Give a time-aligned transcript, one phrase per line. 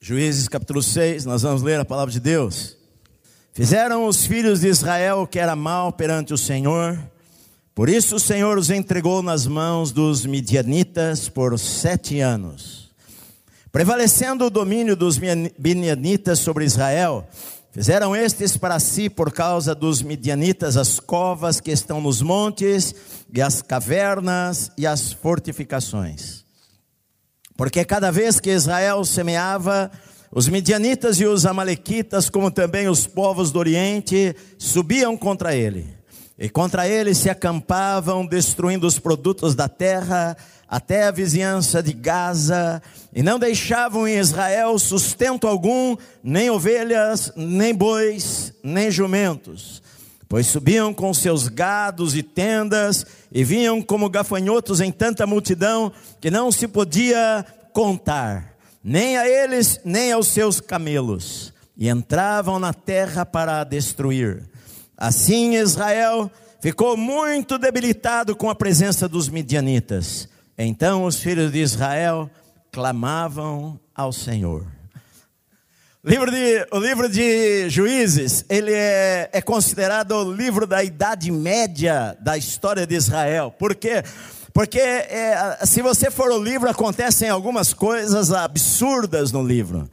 [0.00, 2.76] Juízes capítulo 6, nós vamos ler a palavra de Deus.
[3.52, 6.96] Fizeram os filhos de Israel o que era mal perante o Senhor,
[7.74, 12.92] por isso o Senhor os entregou nas mãos dos midianitas por sete anos.
[13.72, 17.26] Prevalecendo o domínio dos midianitas sobre Israel,
[17.72, 22.94] fizeram estes para si, por causa dos midianitas, as covas que estão nos montes,
[23.34, 26.37] e as cavernas e as fortificações.
[27.58, 29.90] Porque cada vez que Israel semeava,
[30.30, 35.84] os midianitas e os amalequitas, como também os povos do Oriente, subiam contra ele.
[36.38, 40.36] E contra ele se acampavam, destruindo os produtos da terra,
[40.68, 42.80] até a vizinhança de Gaza,
[43.12, 49.82] e não deixavam em Israel sustento algum, nem ovelhas, nem bois, nem jumentos.
[50.28, 56.30] Pois subiam com seus gados e tendas, e vinham como gafanhotos em tanta multidão, que
[56.30, 58.54] não se podia contar,
[58.84, 64.46] nem a eles, nem aos seus camelos, e entravam na terra para a destruir.
[64.96, 70.28] Assim Israel ficou muito debilitado com a presença dos midianitas.
[70.58, 72.28] Então os filhos de Israel
[72.70, 74.77] clamavam ao Senhor.
[76.08, 82.16] Livro de, o livro de Juízes, ele é, é considerado o livro da Idade Média
[82.18, 83.54] da história de Israel.
[83.58, 84.02] Por quê?
[84.54, 89.86] Porque é, se você for o livro, acontecem algumas coisas absurdas no livro.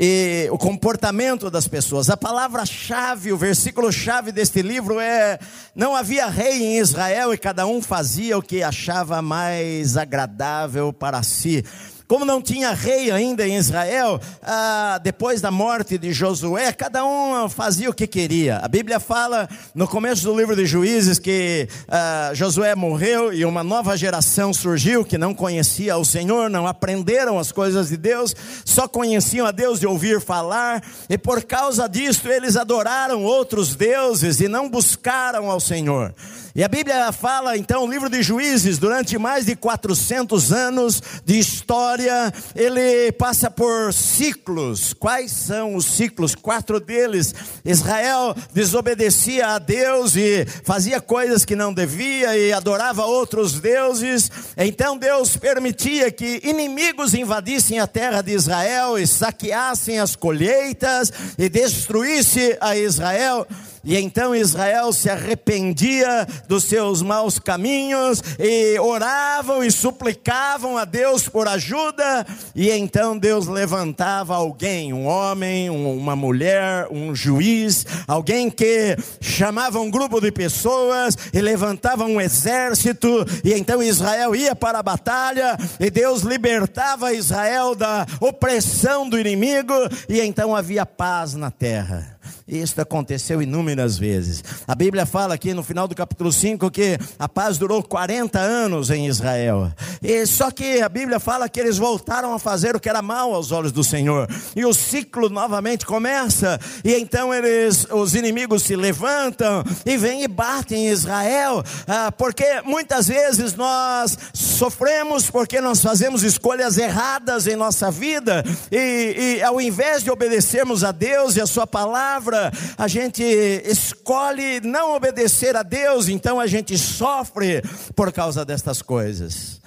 [0.00, 2.08] E o comportamento das pessoas.
[2.08, 5.38] A palavra-chave, o versículo-chave deste livro é:
[5.76, 11.22] não havia rei em Israel e cada um fazia o que achava mais agradável para
[11.22, 11.62] si.
[12.08, 17.50] Como não tinha rei ainda em Israel, ah, depois da morte de Josué, cada um
[17.50, 18.56] fazia o que queria.
[18.62, 23.62] A Bíblia fala no começo do livro de Juízes que ah, Josué morreu e uma
[23.62, 28.88] nova geração surgiu que não conhecia o Senhor, não aprenderam as coisas de Deus, só
[28.88, 34.48] conheciam a Deus de ouvir falar, e por causa disso eles adoraram outros deuses e
[34.48, 36.14] não buscaram ao Senhor.
[36.58, 41.38] E a Bíblia fala, então, o livro de Juízes, durante mais de 400 anos de
[41.38, 44.92] história, ele passa por ciclos.
[44.92, 46.34] Quais são os ciclos?
[46.34, 47.32] Quatro deles.
[47.64, 54.28] Israel desobedecia a Deus e fazia coisas que não devia e adorava outros deuses.
[54.56, 61.48] Então Deus permitia que inimigos invadissem a terra de Israel e saqueassem as colheitas e
[61.48, 63.46] destruísse a Israel.
[63.88, 71.26] E então Israel se arrependia dos seus maus caminhos e oravam e suplicavam a Deus
[71.26, 72.26] por ajuda.
[72.54, 79.90] E então Deus levantava alguém, um homem, uma mulher, um juiz, alguém que chamava um
[79.90, 83.24] grupo de pessoas e levantava um exército.
[83.42, 89.72] E então Israel ia para a batalha e Deus libertava Israel da opressão do inimigo.
[90.10, 92.17] E então havia paz na terra.
[92.48, 94.42] Isso aconteceu inúmeras vezes.
[94.66, 98.88] A Bíblia fala aqui no final do capítulo 5 que a paz durou 40 anos
[98.88, 99.70] em Israel.
[100.02, 103.34] E só que a Bíblia fala que eles voltaram a fazer o que era mal
[103.34, 104.26] aos olhos do Senhor.
[104.56, 106.58] E o ciclo novamente começa.
[106.82, 111.62] E então eles, os inimigos se levantam e vêm e batem em Israel.
[111.86, 118.42] Ah, porque muitas vezes nós sofremos porque nós fazemos escolhas erradas em nossa vida.
[118.72, 122.37] E, e ao invés de obedecermos a Deus e a Sua palavra,
[122.76, 127.62] a gente escolhe não obedecer a Deus, então a gente sofre
[127.94, 129.60] por causa destas coisas.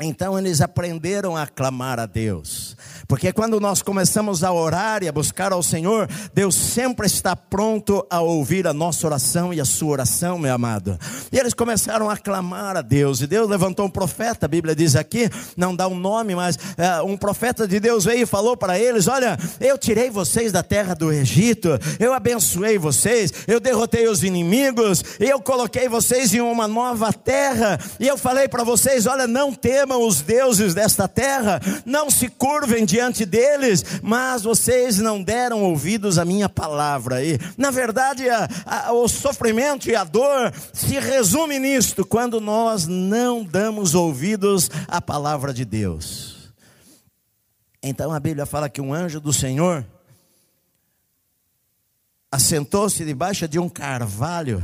[0.00, 2.76] Então eles aprenderam a clamar a Deus.
[3.08, 8.06] Porque quando nós começamos a orar e a buscar ao Senhor, Deus sempre está pronto
[8.10, 10.98] a ouvir a nossa oração e a sua oração, meu amado.
[11.32, 13.20] E eles começaram a clamar a Deus.
[13.20, 17.00] E Deus levantou um profeta, a Bíblia diz aqui, não dá um nome, mas é,
[17.02, 20.94] um profeta de Deus veio e falou para eles: Olha, eu tirei vocês da terra
[20.94, 27.12] do Egito, eu abençoei vocês, eu derrotei os inimigos, eu coloquei vocês em uma nova
[27.12, 27.78] terra.
[27.98, 32.84] E eu falei para vocês: Olha, não temam os deuses desta terra, não se curvem
[32.84, 37.24] diante deles, mas vocês não deram ouvidos à minha palavra.
[37.24, 42.86] E, na verdade, a, a, o sofrimento e a dor se resume nisto, quando nós
[42.86, 46.52] não damos ouvidos à palavra de Deus.
[47.82, 49.86] Então a Bíblia fala que um anjo do Senhor
[52.30, 54.62] assentou-se debaixo de um carvalho,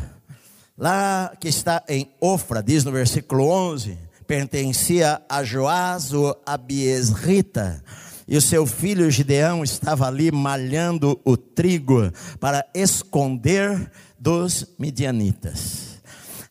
[0.76, 7.82] lá que está em Ofra, diz no versículo 11, pertencia a Joás o Abiesrita
[8.26, 12.10] e o seu filho Gideão estava ali malhando o trigo
[12.40, 15.93] para esconder dos midianitas.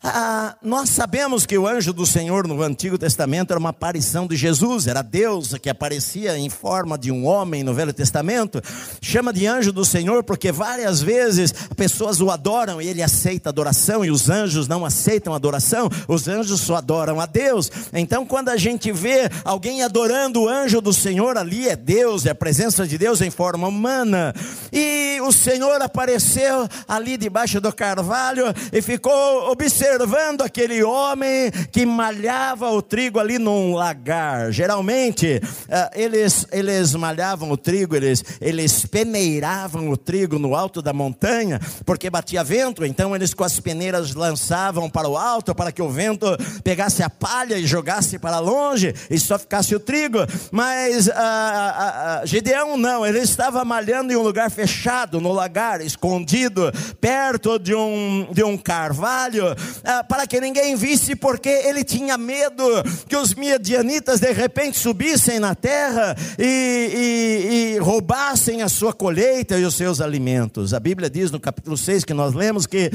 [0.06, 4.36] Ah, nós sabemos que o anjo do Senhor no Antigo Testamento era uma aparição de
[4.36, 8.62] Jesus, era Deus que aparecia em forma de um homem no Velho Testamento.
[9.02, 14.04] Chama de anjo do Senhor porque várias vezes pessoas o adoram e ele aceita adoração
[14.04, 17.72] e os anjos não aceitam adoração, os anjos só adoram a Deus.
[17.94, 22.32] Então, quando a gente vê alguém adorando o anjo do Senhor, ali é Deus, é
[22.32, 24.36] a presença de Deus em forma humana.
[24.70, 31.86] E o Senhor apareceu ali debaixo do carvalho e ficou observando observando aquele homem que
[31.86, 34.52] malhava o trigo ali num lagar.
[34.52, 40.94] Geralmente, eh, eles, eles malhavam o trigo, eles, eles peneiravam o trigo no alto da
[40.94, 45.82] montanha, porque batia vento, então eles com as peneiras lançavam para o alto, para que
[45.82, 46.26] o vento
[46.64, 50.20] pegasse a palha e jogasse para longe, e só ficasse o trigo.
[50.52, 55.82] Mas ah, ah, ah, Gideão não, ele estava malhando em um lugar fechado, no lagar,
[55.82, 62.18] escondido, perto de um, de um carvalho, ah, para que ninguém visse, porque ele tinha
[62.18, 62.64] medo
[63.08, 69.58] que os midianitas de repente subissem na terra e, e, e roubassem a sua colheita
[69.58, 70.74] e os seus alimentos.
[70.74, 72.92] A Bíblia diz no capítulo 6 que nós lemos que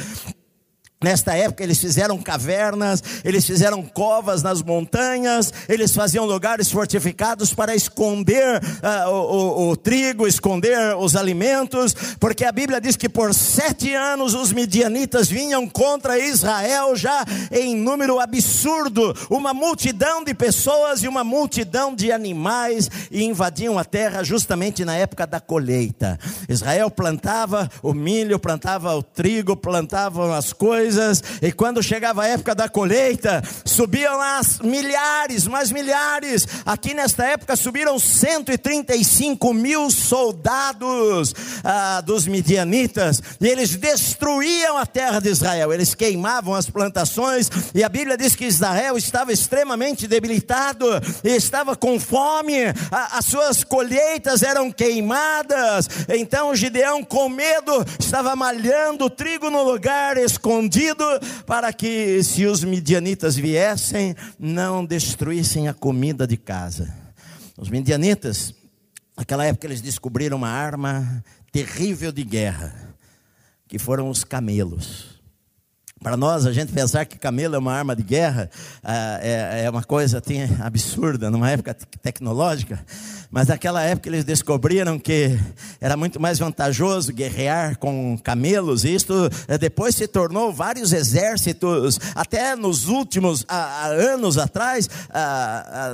[1.01, 7.73] Nesta época eles fizeram cavernas, eles fizeram covas nas montanhas, eles faziam lugares fortificados para
[7.73, 13.33] esconder uh, o, o, o, trigo, esconder os alimentos, porque a Bíblia diz que por
[13.33, 21.05] sete anos os midianitas vinham contra Israel já em número absurdo, uma multidão de pessoas
[21.05, 26.19] e uma multidão de animais e invadiam a terra justamente na época da colheita.
[26.49, 32.29] Israel plantava o milho, plantava o trigo, plantavam as coisas coisas, e quando chegava a
[32.29, 36.47] época da colheita, subiam lá milhares, mais milhares.
[36.65, 45.21] Aqui nesta época subiram 135 mil soldados ah, dos midianitas, e eles destruíam a terra
[45.21, 50.87] de Israel, eles queimavam as plantações, e a Bíblia diz que Israel estava extremamente debilitado,
[51.23, 58.35] e estava com fome, a, as suas colheitas eram queimadas, então Gideão, com medo, estava
[58.35, 61.05] malhando trigo no lugar escondido escondido,
[61.45, 66.95] para que, se os midianitas viessem, não destruíssem a comida de casa.
[67.57, 68.55] Os midianitas,
[69.17, 72.95] naquela época, eles descobriram uma arma terrível de guerra,
[73.67, 75.18] que foram os camelos.
[76.03, 78.49] Para nós, a gente pensar que camelo é uma arma de guerra
[78.85, 82.79] ah, é, é, uma coisa assim, absurda, numa época tecnológica.
[83.31, 85.39] Mas naquela época eles descobriram que
[85.81, 88.85] era muito mais vantajoso guerrear com camelos.
[88.85, 89.13] E isto
[89.49, 94.89] eh, depois se tornou vários exércitos, até nos últimos anos atrás,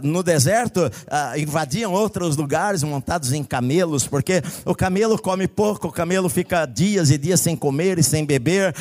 [0.03, 0.91] no deserto,
[1.37, 7.11] invadiam outros lugares montados em camelos, porque o camelo come pouco, o camelo fica dias
[7.11, 8.73] e dias sem comer e sem beber.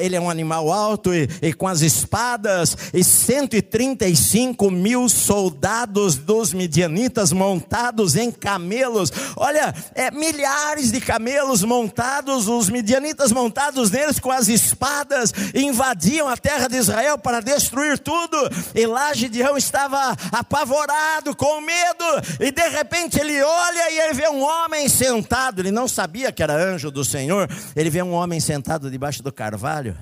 [0.00, 6.52] ele é um animal alto e, e com as espadas, e 135 mil soldados dos
[6.52, 9.12] midianitas montados em camelos.
[9.36, 16.36] Olha, é, milhares de camelos montados, os midianitas montados neles com as espadas, invadiam a
[16.36, 18.36] terra de Israel para destruir tudo.
[18.74, 22.04] E lá Gideão estava apavorado, com medo,
[22.38, 25.60] e de repente ele olha e ele vê um homem sentado.
[25.60, 27.48] Ele não sabia que era anjo do Senhor.
[27.74, 29.96] Ele vê um homem sentado debaixo do carvalho.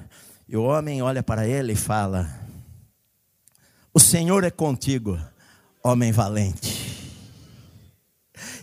[0.48, 2.26] E o homem olha para ele e fala:
[3.92, 5.20] O Senhor é contigo,
[5.84, 6.88] homem valente.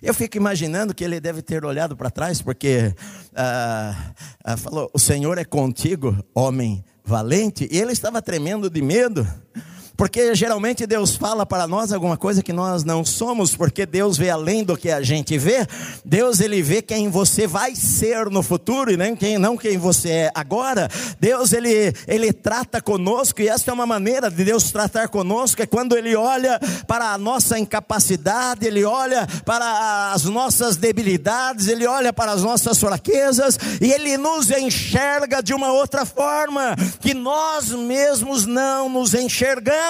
[0.01, 2.91] Eu fico imaginando que ele deve ter olhado para trás, porque
[3.35, 4.13] ah,
[4.43, 9.27] ah, falou: O Senhor é contigo, homem valente, e ele estava tremendo de medo.
[9.97, 14.29] Porque geralmente Deus fala para nós alguma coisa que nós não somos, porque Deus vê
[14.29, 15.65] além do que a gente vê.
[16.03, 20.09] Deus ele vê quem você vai ser no futuro e nem quem não quem você
[20.09, 20.89] é agora.
[21.19, 25.65] Deus ele ele trata conosco e esta é uma maneira de Deus tratar conosco é
[25.65, 32.11] quando ele olha para a nossa incapacidade, ele olha para as nossas debilidades, ele olha
[32.11, 38.45] para as nossas fraquezas e ele nos enxerga de uma outra forma que nós mesmos
[38.45, 39.84] não nos enxergamos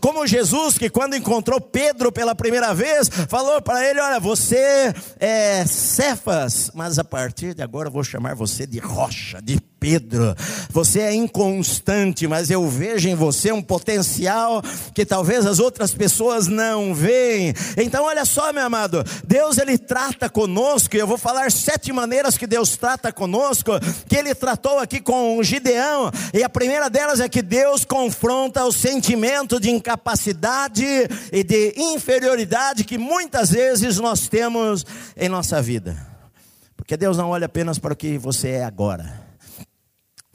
[0.00, 5.64] como Jesus que quando encontrou Pedro pela primeira vez, falou para ele: Olha, você é
[5.66, 10.34] Cefas, mas a partir de agora eu vou chamar você de rocha, de Pedro.
[10.70, 14.62] Você é inconstante, mas eu vejo em você um potencial
[14.94, 17.52] que talvez as outras pessoas não veem.
[17.76, 22.38] Então, olha só, meu amado, Deus ele trata conosco, e eu vou falar sete maneiras
[22.38, 23.72] que Deus trata conosco,
[24.08, 28.72] que ele tratou aqui com Gideão, e a primeira delas é que Deus confronta o
[28.72, 30.86] sentimento de incapacidade
[31.30, 35.94] e de inferioridade que muitas vezes nós temos em nossa vida.
[36.74, 39.23] Porque Deus não olha apenas para o que você é agora.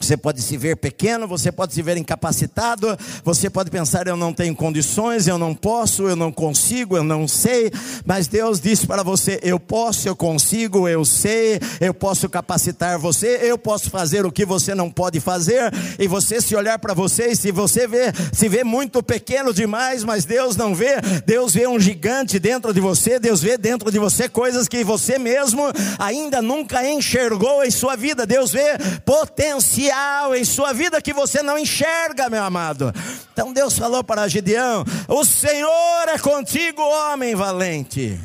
[0.00, 4.32] Você pode se ver pequeno, você pode se ver incapacitado, você pode pensar: eu não
[4.32, 7.70] tenho condições, eu não posso, eu não consigo, eu não sei.
[8.06, 13.40] Mas Deus disse para você: eu posso, eu consigo, eu sei, eu posso capacitar você,
[13.42, 15.70] eu posso fazer o que você não pode fazer.
[15.98, 20.02] E você se olhar para você, e se você vê, se vê muito pequeno demais,
[20.02, 20.94] mas Deus não vê,
[21.26, 25.18] Deus vê um gigante dentro de você, Deus vê dentro de você coisas que você
[25.18, 25.62] mesmo
[25.98, 28.24] ainda nunca enxergou em sua vida.
[28.24, 32.92] Deus vê potencial potencial em sua vida que você não enxerga, meu amado.
[33.32, 38.18] Então Deus falou para Gideão: O Senhor é contigo, homem valente.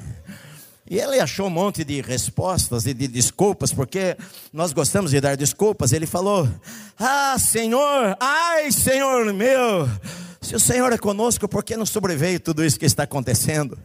[0.87, 4.15] E ele achou um monte de respostas e de desculpas, porque
[4.53, 5.91] nós gostamos de dar desculpas.
[5.91, 6.47] Ele falou:
[6.99, 9.89] Ah, Senhor, ai, Senhor meu,
[10.41, 13.77] se o Senhor é conosco, por que não sobreveio tudo isso que está acontecendo?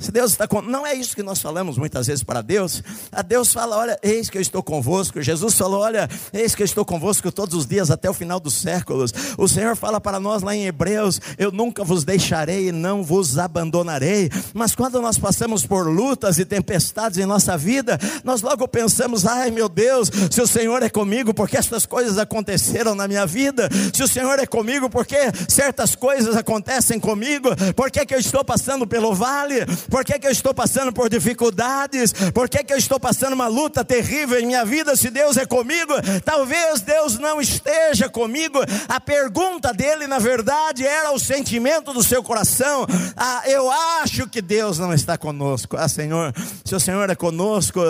[0.00, 0.62] Se Deus está com...
[0.62, 2.82] Não é isso que nós falamos muitas vezes para Deus.
[3.12, 5.20] A Deus fala: Olha, eis que eu estou convosco.
[5.20, 8.54] Jesus falou: Olha, eis que eu estou convosco todos os dias até o final dos
[8.54, 9.12] séculos.
[9.36, 13.38] O Senhor fala para nós lá em Hebreus: Eu nunca vos deixarei e não vos
[13.38, 14.30] abandonarei.
[14.54, 19.50] Mas quando nós passamos por lutas e tempestades em nossa vida, nós logo pensamos: Ai
[19.50, 23.68] meu Deus, se o Senhor é comigo, porque estas coisas aconteceram na minha vida?
[23.92, 25.16] Se o Senhor é comigo, porque
[25.48, 27.48] certas coisas acontecem comigo?
[27.74, 29.66] Por que, que eu estou passando pelo vale?
[29.90, 32.12] Por que, que eu estou passando por dificuldades?
[32.32, 34.94] Por que, que eu estou passando uma luta terrível em minha vida?
[34.94, 35.92] Se Deus é comigo,
[36.24, 38.58] talvez Deus não esteja comigo.
[38.88, 42.86] A pergunta dele, na verdade, era o sentimento do seu coração.
[43.16, 45.76] Ah, eu acho que Deus não está conosco.
[45.76, 46.32] Ah, Senhor,
[46.64, 47.80] se o Senhor é conosco,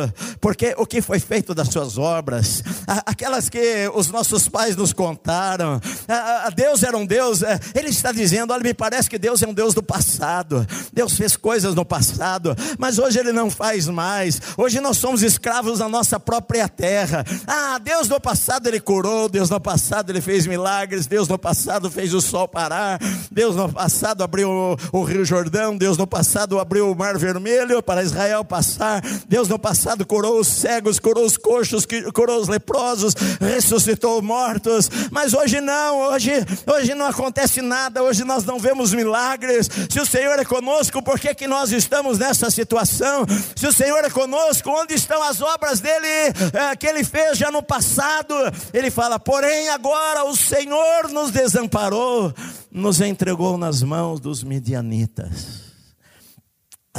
[0.40, 4.92] porque o que foi feito das suas obras, ah, aquelas que os nossos pais nos
[4.92, 9.18] contaram, ah, ah Deus era um Deus, eh, ele está dizendo: olha, me parece que
[9.18, 10.66] Deus é um Deus do passado.
[10.92, 14.40] Deus fez coisas no passado, mas hoje ele não faz mais.
[14.56, 17.24] Hoje nós somos escravos da nossa própria terra.
[17.46, 21.90] Ah, Deus no passado ele curou, Deus no passado ele fez milagres, Deus no passado
[21.90, 22.98] fez o sol parar,
[23.30, 27.82] Deus no passado abriu o, o Rio Jordão, Deus no passado abriu o Mar Vermelho
[27.82, 33.14] para Israel passar, Deus no passado curou os cegos, curou os coxos, curou os leprosos,
[33.40, 36.32] ressuscitou mortos, mas hoje não, hoje,
[36.66, 39.68] hoje não acontece nada, hoje nós não vemos milagres.
[39.88, 43.26] Se o Senhor é conosco, por que, que nós estamos nessa situação.
[43.56, 46.06] Se o Senhor é conosco, onde estão as obras dele
[46.52, 48.34] é, que ele fez já no passado?
[48.72, 52.32] Ele fala: porém, agora o Senhor nos desamparou,
[52.70, 55.59] nos entregou nas mãos dos midianitas.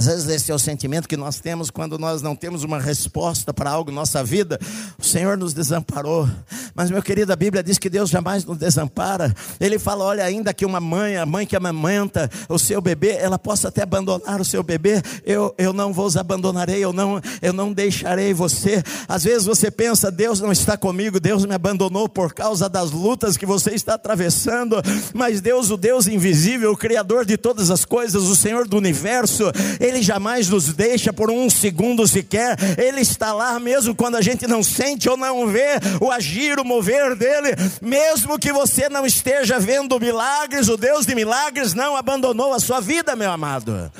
[0.01, 3.53] Às vezes esse é o sentimento que nós temos quando nós não temos uma resposta
[3.53, 4.59] para algo em nossa vida.
[4.97, 6.27] O Senhor nos desamparou.
[6.73, 9.31] Mas, meu querido, a Bíblia diz que Deus jamais nos desampara.
[9.59, 13.37] Ele fala: olha, ainda que uma mãe, a mãe que amamenta o seu bebê, ela
[13.37, 17.71] possa até abandonar o seu bebê, eu, eu não vos abandonarei, eu não, eu não
[17.71, 18.81] deixarei você.
[19.07, 23.37] Às vezes você pensa, Deus não está comigo, Deus me abandonou por causa das lutas
[23.37, 24.77] que você está atravessando.
[25.13, 29.43] Mas Deus, o Deus invisível, o Criador de todas as coisas, o Senhor do universo,
[29.79, 32.55] ele jamais nos deixa por um segundo sequer.
[32.77, 36.63] Ele está lá mesmo quando a gente não sente ou não vê o agir, o
[36.63, 37.55] mover dele.
[37.81, 42.79] Mesmo que você não esteja vendo milagres, o Deus de milagres não abandonou a sua
[42.79, 43.91] vida, meu amado.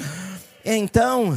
[0.63, 1.35] Então,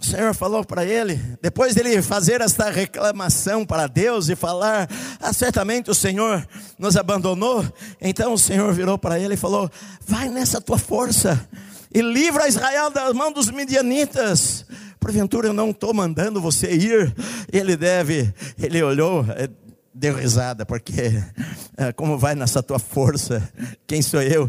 [0.00, 4.88] o Senhor falou para ele, depois dele fazer esta reclamação para Deus e falar,
[5.20, 6.46] ah, certamente o Senhor
[6.78, 7.66] nos abandonou.
[8.00, 9.68] Então o Senhor virou para ele e falou:
[10.06, 11.48] Vai nessa tua força
[11.92, 14.66] e livra Israel das mãos dos midianitas.
[15.00, 17.14] Porventura eu não estou mandando você ir.
[17.52, 19.48] Ele deve, ele olhou, eh,
[19.98, 21.22] deu risada, porque
[21.76, 23.42] ah, como vai nessa tua força?
[23.86, 24.48] Quem sou eu?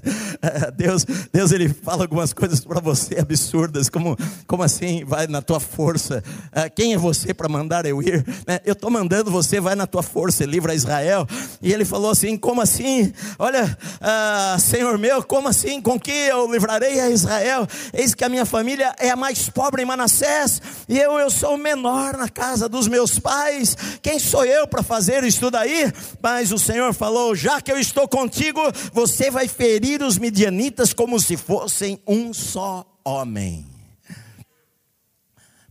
[0.76, 4.16] Deus, Deus ele fala algumas coisas para você absurdas, como,
[4.46, 6.22] como assim vai na tua força?
[6.52, 8.24] Ah, quem é você para mandar eu ir?
[8.46, 11.26] Né, eu estou mandando você, vai na tua força, livra Israel.
[11.62, 13.12] E ele falou assim: como assim?
[13.38, 15.80] Olha, ah, Senhor meu, como assim?
[15.80, 17.66] Com que eu livrarei a Israel?
[17.94, 21.54] Eis que a minha família é a mais pobre em Manassés, e eu, eu sou
[21.54, 23.76] o menor na casa dos meus pais.
[24.02, 24.65] Quem sou eu?
[24.66, 25.92] Para fazer isso daí,
[26.22, 28.60] mas o Senhor falou: já que eu estou contigo,
[28.92, 33.66] você vai ferir os midianitas como se fossem um só homem.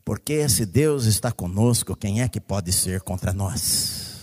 [0.04, 4.22] Porque se Deus está conosco, quem é que pode ser contra nós?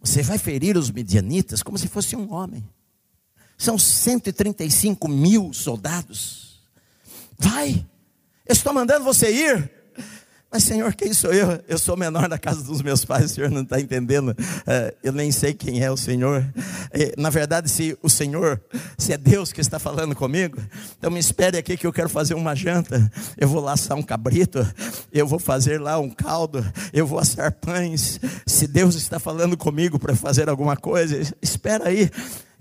[0.00, 2.62] Você vai ferir os midianitas como se fosse um homem.
[3.58, 6.60] São 135 mil soldados.
[7.38, 7.86] Vai,
[8.46, 9.75] eu estou mandando você ir.
[10.56, 11.62] Mas, Senhor, quem sou eu?
[11.68, 14.34] Eu sou menor da casa dos meus pais, o Senhor não está entendendo.
[14.66, 16.42] É, eu nem sei quem é o Senhor.
[17.18, 18.58] Na verdade, se o Senhor,
[18.96, 20.58] se é Deus que está falando comigo,
[20.96, 23.12] então me espere aqui que eu quero fazer uma janta.
[23.36, 24.66] Eu vou laçar um cabrito,
[25.12, 28.18] eu vou fazer lá um caldo, eu vou assar pães.
[28.46, 32.10] Se Deus está falando comigo para fazer alguma coisa, espera aí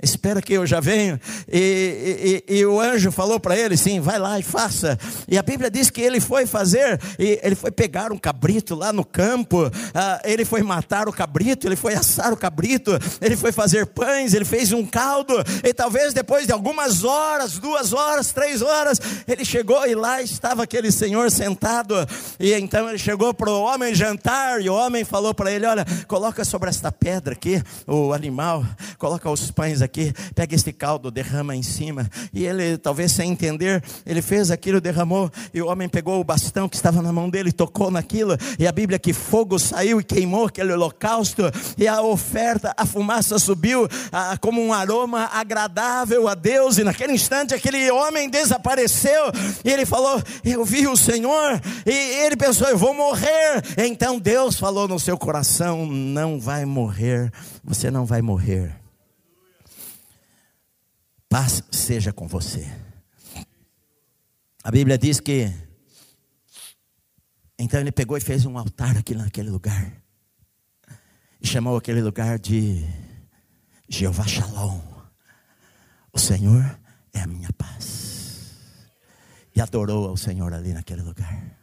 [0.02, 1.20] espera que eu já venho.
[1.52, 4.98] E, e, e o anjo falou para ele: sim, vai lá e faça.
[5.28, 9.04] E a Bíblia diz que ele foi fazer, ele foi pegar um cabrito lá no
[9.04, 13.86] campo, ah, ele foi matar o cabrito, ele foi assar o cabrito, ele foi fazer
[13.88, 15.34] pães, ele fez um caldo,
[15.64, 20.64] e talvez depois de algumas horas, duas horas, três horas, ele chegou e lá estava
[20.64, 21.96] aquele senhor sentado,
[22.40, 25.86] e então ele chegou para o homem jantar, e o homem falou para ele: olha,
[26.08, 28.66] coloca sobre esta pedra aqui o animal,
[28.98, 32.10] coloca os pães aqui aqui, pega este caldo, derrama em cima.
[32.34, 36.68] E ele, talvez sem entender, ele fez aquilo, derramou, e o homem pegou o bastão
[36.68, 40.48] que estava na mão dele, tocou naquilo, e a Bíblia que fogo saiu e queimou
[40.48, 41.44] aquele holocausto,
[41.78, 43.88] e a oferta, a fumaça subiu
[44.42, 49.32] como um aroma agradável a Deus, e naquele instante aquele homem desapareceu,
[49.64, 53.64] e ele falou: Eu vi o Senhor, e ele pensou: Eu vou morrer.
[53.78, 57.32] Então Deus falou no seu coração: Não vai morrer,
[57.64, 58.85] você não vai morrer
[61.30, 62.66] paz seja com você.
[64.64, 65.54] A Bíblia diz que
[67.58, 69.92] então ele pegou e fez um altar aqui naquele lugar.
[71.42, 72.86] E chamou aquele lugar de
[73.88, 74.82] Jeová Shalom.
[76.12, 76.80] O Senhor
[77.14, 78.52] é a minha paz.
[79.56, 81.55] E adorou ao Senhor ali naquele lugar.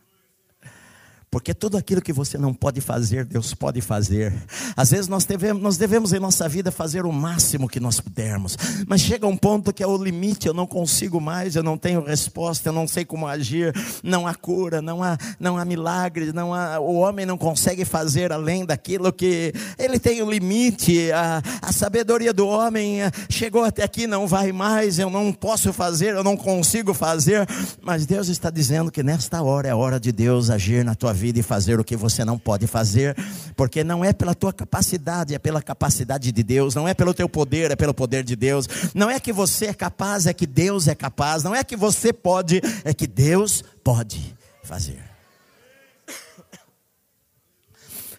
[1.33, 4.35] Porque tudo aquilo que você não pode fazer, Deus pode fazer.
[4.77, 8.55] Às vezes nós devemos, nós devemos em nossa vida fazer o máximo que nós pudermos.
[8.87, 12.05] Mas chega um ponto que é o limite, eu não consigo mais, eu não tenho
[12.05, 13.73] resposta, eu não sei como agir,
[14.03, 18.31] não há cura, não há, não há milagre, não há, o homem não consegue fazer
[18.31, 23.83] além daquilo que ele tem o limite, a, a sabedoria do homem eh, chegou até
[23.83, 27.49] aqui, não vai mais, eu não posso fazer, eu não consigo fazer.
[27.81, 31.22] Mas Deus está dizendo que nesta hora é hora de Deus agir na tua vida
[31.23, 33.17] vida e fazer o que você não pode fazer,
[33.55, 37.29] porque não é pela tua capacidade, é pela capacidade de Deus, não é pelo teu
[37.29, 38.69] poder, é pelo poder de Deus.
[38.93, 41.45] Não é que você é capaz, é que Deus é capaz.
[41.45, 44.99] Não é que você pode, é que Deus pode fazer.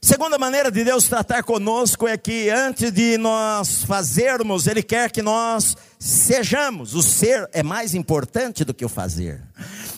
[0.01, 5.21] Segunda maneira de Deus tratar conosco é que antes de nós fazermos, Ele quer que
[5.21, 6.93] nós sejamos.
[6.93, 9.41] O ser é mais importante do que o fazer.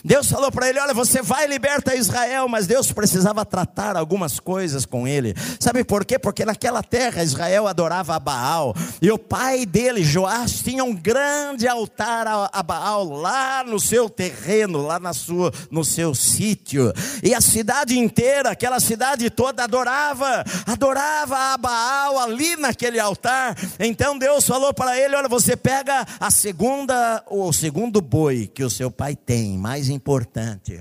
[0.06, 4.86] Deus falou para ele: Olha, você vai libertar Israel, mas Deus precisava tratar algumas coisas
[4.86, 5.34] com ele.
[5.58, 6.16] Sabe por quê?
[6.16, 11.66] Porque naquela terra Israel adorava a Baal, e o pai dele, Joás, tinha um grande
[11.66, 17.40] altar a Baal lá no seu terreno, lá na sua, no seu sítio, e a
[17.40, 23.56] cidade inteira, aquela cidade toda adorava, adorava a Baal ali naquele altar.
[23.80, 28.70] Então Deus falou para ele: Olha, você pega a segunda, o segundo boi que o
[28.70, 30.80] seu pai tem, mais importante.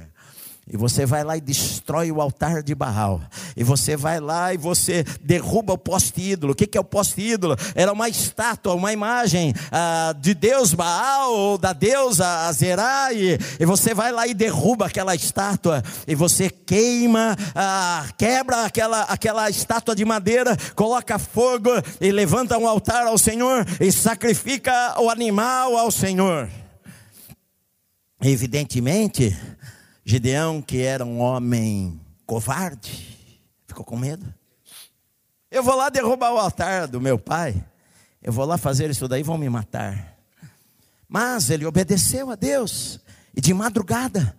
[0.67, 3.21] E você vai lá e destrói o altar de Baal.
[3.55, 6.53] E você vai lá e você derruba o poste ídolo.
[6.53, 7.55] O que é o poste ídolo?
[7.75, 13.13] Era uma estátua, uma imagem ah, de Deus Baal ou da deusa Azerá.
[13.13, 15.83] E, e, você vai lá e derruba aquela estátua.
[16.07, 21.69] E você queima, ah, quebra aquela, aquela estátua de madeira, coloca fogo
[22.01, 26.49] e levanta um altar ao Senhor e sacrifica o animal ao Senhor.
[28.27, 29.37] Evidentemente,
[30.03, 33.19] Gideão, que era um homem covarde,
[33.67, 34.25] ficou com medo.
[35.51, 37.63] Eu vou lá derrubar o altar do meu pai.
[38.23, 40.17] Eu vou lá fazer isso daí, vão me matar.
[41.07, 42.99] Mas ele obedeceu a Deus.
[43.35, 44.35] E de madrugada,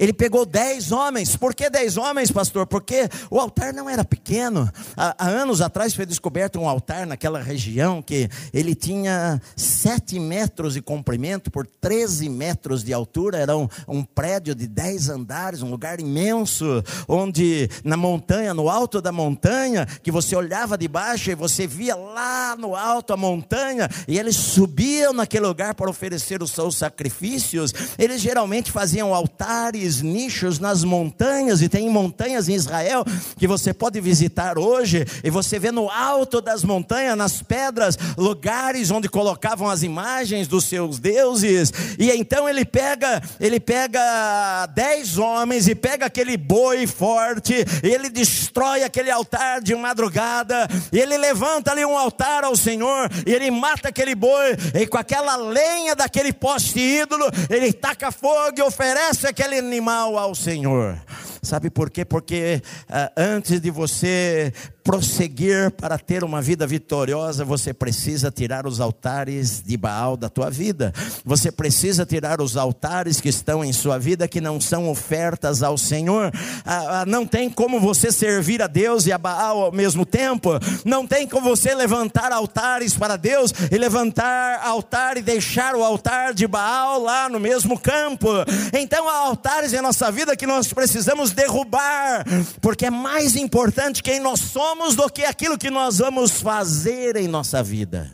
[0.00, 1.36] ele pegou dez homens.
[1.36, 2.66] Por que dez homens, pastor?
[2.66, 4.72] Porque o altar não era pequeno.
[4.96, 10.72] Há, há, anos atrás foi descoberto um altar naquela região que ele tinha sete metros
[10.72, 13.36] de comprimento por 13 metros de altura.
[13.36, 19.02] Era um, um prédio de dez andares, um lugar imenso, onde na montanha, no alto
[19.02, 23.86] da montanha, que você olhava de baixo e você via lá no alto a montanha,
[24.08, 27.74] e eles subiam naquele lugar para oferecer os seus sacrifícios.
[27.98, 33.04] Eles geralmente faziam altares nichos nas montanhas, e tem montanhas em Israel
[33.36, 38.90] que você pode visitar hoje, e você vê no alto das montanhas, nas pedras, lugares
[38.90, 41.72] onde colocavam as imagens dos seus deuses.
[41.98, 48.84] E então ele pega, ele pega dez homens e pega aquele boi forte, ele destrói
[48.84, 53.88] aquele altar de madrugada, e ele levanta ali um altar ao Senhor, e ele mata
[53.88, 59.60] aquele boi, e com aquela lenha daquele poste ídolo, ele taca fogo e oferece aquele
[59.70, 61.00] animal ao Senhor.
[61.40, 62.04] Sabe por quê?
[62.04, 64.52] Porque uh, antes de você
[64.90, 70.50] prosseguir para ter uma vida vitoriosa, você precisa tirar os altares de Baal da tua
[70.50, 70.92] vida.
[71.24, 75.78] Você precisa tirar os altares que estão em sua vida que não são ofertas ao
[75.78, 76.32] Senhor.
[76.66, 80.58] Ah, ah, não tem como você servir a Deus e a Baal ao mesmo tempo.
[80.84, 86.34] Não tem como você levantar altares para Deus e levantar altar e deixar o altar
[86.34, 88.28] de Baal lá no mesmo campo.
[88.72, 92.24] Então há altares em nossa vida que nós precisamos derrubar,
[92.60, 97.14] porque é mais importante quem nós somos somos do que aquilo que nós vamos fazer
[97.16, 98.10] em nossa vida.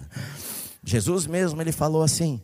[0.83, 2.41] Jesus mesmo, ele falou assim: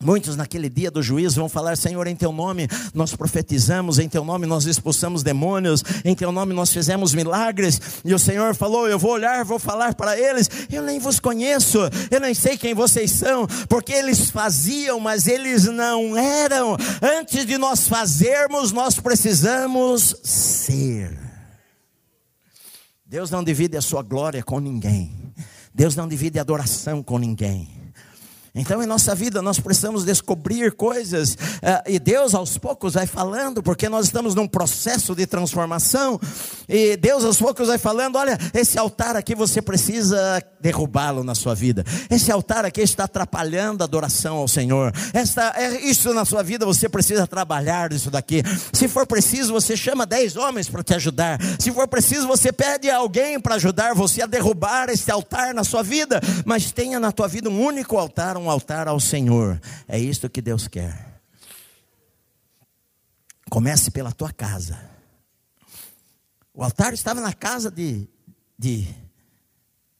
[0.00, 4.24] Muitos naquele dia do juízo vão falar: Senhor, em teu nome nós profetizamos, em teu
[4.24, 7.80] nome nós expulsamos demônios, em teu nome nós fizemos milagres.
[8.04, 11.78] E o Senhor falou: Eu vou olhar, vou falar para eles: Eu nem vos conheço,
[12.08, 16.76] eu nem sei quem vocês são, porque eles faziam, mas eles não eram.
[17.02, 21.25] Antes de nós fazermos, nós precisamos ser.
[23.08, 25.12] Deus não divide a sua glória com ninguém.
[25.72, 27.75] Deus não divide a adoração com ninguém.
[28.56, 33.62] Então, em nossa vida, nós precisamos descobrir coisas, uh, e Deus aos poucos vai falando,
[33.62, 36.18] porque nós estamos num processo de transformação,
[36.66, 41.54] e Deus aos poucos vai falando: olha, esse altar aqui você precisa derrubá-lo na sua
[41.54, 46.42] vida, esse altar aqui está atrapalhando a adoração ao Senhor, Esta, é, isso na sua
[46.42, 48.42] vida você precisa trabalhar isso daqui.
[48.72, 52.88] Se for preciso, você chama dez homens para te ajudar, se for preciso, você pede
[52.88, 57.12] a alguém para ajudar você a derrubar esse altar na sua vida, mas tenha na
[57.12, 59.60] tua vida um único altar, um um altar ao Senhor.
[59.88, 61.20] É isto que Deus quer.
[63.50, 64.78] Comece pela tua casa.
[66.54, 68.08] O altar estava na casa de,
[68.58, 68.88] de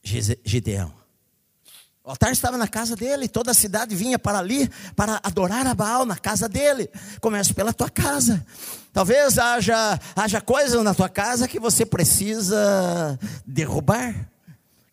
[0.03, 0.95] Gideão.
[2.03, 5.75] O altar estava na casa dele, toda a cidade vinha para ali para adorar a
[5.75, 6.89] Baal na casa dele.
[7.21, 8.47] Comece pela tua casa.
[8.93, 14.31] Talvez haja, haja coisas na tua casa que você precisa derrubar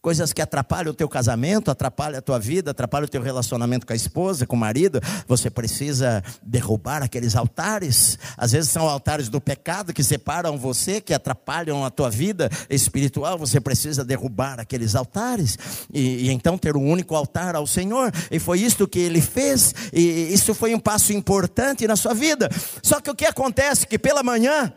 [0.03, 3.93] coisas que atrapalham o teu casamento, atrapalham a tua vida, atrapalham o teu relacionamento com
[3.93, 8.19] a esposa, com o marido, você precisa derrubar aqueles altares.
[8.35, 13.37] Às vezes são altares do pecado que separam você, que atrapalham a tua vida espiritual.
[13.37, 15.57] Você precisa derrubar aqueles altares
[15.93, 18.11] e, e então ter um único altar ao Senhor.
[18.29, 19.73] E foi isto que ele fez.
[19.93, 22.49] E isso foi um passo importante na sua vida.
[22.81, 24.73] Só que o que acontece que pela manhã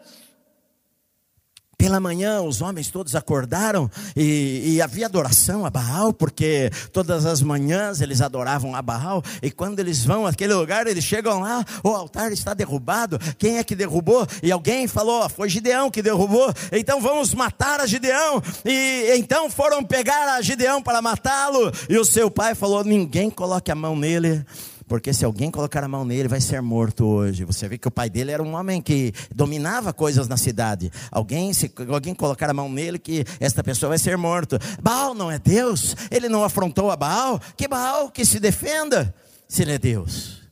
[1.79, 7.43] pela manhã, os homens todos acordaram e, e, havia adoração a Baal, porque todas as
[7.43, 9.23] manhãs eles adoravam a Baal.
[9.43, 13.19] E quando eles vão àquele lugar, eles chegam lá, o altar está derrubado.
[13.39, 14.27] Quem é que derrubou?
[14.43, 16.53] E alguém falou: foi Gideão que derrubou.
[16.73, 18.43] Então vamos matar a Gideão.
[18.65, 21.71] E então foram pegar a Gideão para matá-lo.
[21.89, 24.45] E o seu pai falou: ninguém coloque a mão nele
[24.89, 27.45] porque se alguém colocar a mão nele, vai ser morto hoje.
[27.45, 30.93] Você vê que o pai dele era um homem que dominava coisas na cidade.
[31.11, 34.59] Alguém, se alguém colocar a mão nele, que esta pessoa vai ser morto.
[34.81, 35.97] Baal não é Deus.
[36.11, 37.41] Ele não afrontou a Baal.
[37.57, 39.13] Que Baal que se defenda,
[39.49, 40.43] se ele é Deus.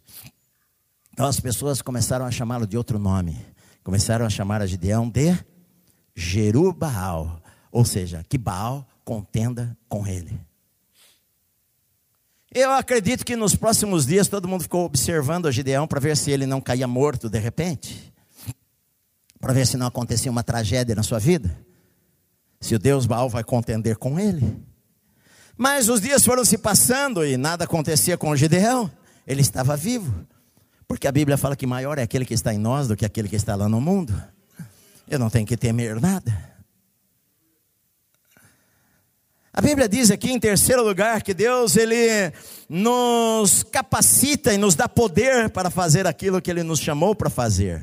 [1.12, 3.40] Então as pessoas começaram a chamá-lo de outro nome.
[3.84, 5.38] Começaram a chamar a Gideão de
[6.16, 7.40] Jerubaal.
[7.70, 10.40] Ou seja, que Baal contenda com ele.
[12.54, 16.30] Eu acredito que nos próximos dias todo mundo ficou observando o Gideão para ver se
[16.30, 18.14] ele não caía morto de repente,
[19.40, 21.58] para ver se não acontecia uma tragédia na sua vida,
[22.60, 24.56] se o Deus Baal vai contender com ele.
[25.56, 28.88] Mas os dias foram se passando e nada acontecia com Gideão,
[29.26, 30.24] ele estava vivo,
[30.86, 33.28] porque a Bíblia fala que maior é aquele que está em nós do que aquele
[33.28, 34.14] que está lá no mundo.
[35.08, 36.53] Eu não tenho que temer nada.
[39.56, 42.32] A Bíblia diz aqui em terceiro lugar que Deus ele
[42.68, 47.80] nos capacita e nos dá poder para fazer aquilo que ele nos chamou para fazer.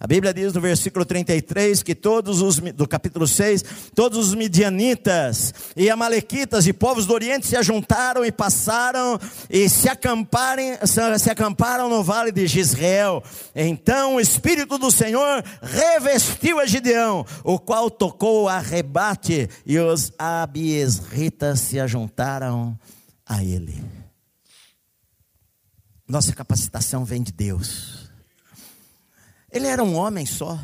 [0.00, 3.64] A Bíblia diz no versículo 33 que todos os, do capítulo 6,
[3.96, 9.18] todos os midianitas e amalequitas e povos do Oriente se ajuntaram e passaram
[9.50, 9.88] e se,
[11.18, 13.24] se acamparam no vale de Gisrael.
[13.56, 20.12] Então o Espírito do Senhor revestiu a Gideão, o qual tocou a rebate e os
[20.16, 22.78] abiesritas se ajuntaram
[23.26, 23.84] a ele.
[26.06, 27.97] Nossa capacitação vem de Deus.
[29.50, 30.58] Ele era um homem só.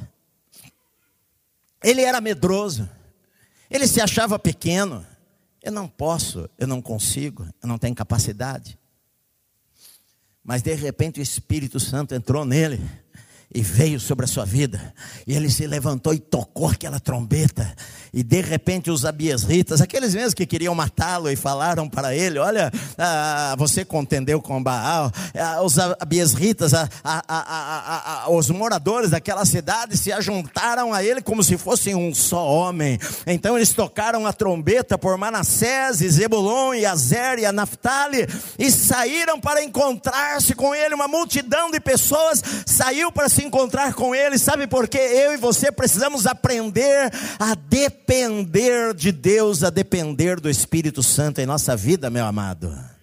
[1.83, 2.89] Ele era medroso.
[3.71, 5.07] Ele se achava pequeno.
[5.63, 8.79] Eu não posso, eu não consigo, eu não tenho capacidade.
[10.43, 12.81] Mas de repente o Espírito Santo entrou nele
[13.55, 14.93] e veio sobre a sua vida.
[15.27, 17.73] E ele se levantou e tocou aquela trombeta.
[18.13, 22.73] E de repente os abiesritas, aqueles mesmos que queriam matá-lo e falaram para ele: Olha,
[22.99, 25.11] ah, você contendeu com Baal.
[25.39, 31.57] Ah, os abiesritas, ah, ah, os moradores daquela cidade se ajuntaram a ele como se
[31.57, 32.99] fossem um só homem.
[33.27, 38.27] Então eles tocaram a trombeta por Manassés, e Zebulon, e Azer e a Naphtali
[38.59, 40.95] e saíram para encontrar-se com ele.
[40.95, 44.99] Uma multidão de pessoas saiu para se encontrar com Ele, sabe por quê?
[44.99, 51.47] Eu e você precisamos aprender a depender de Deus, a depender do Espírito Santo em
[51.47, 52.94] nossa vida, meu amado.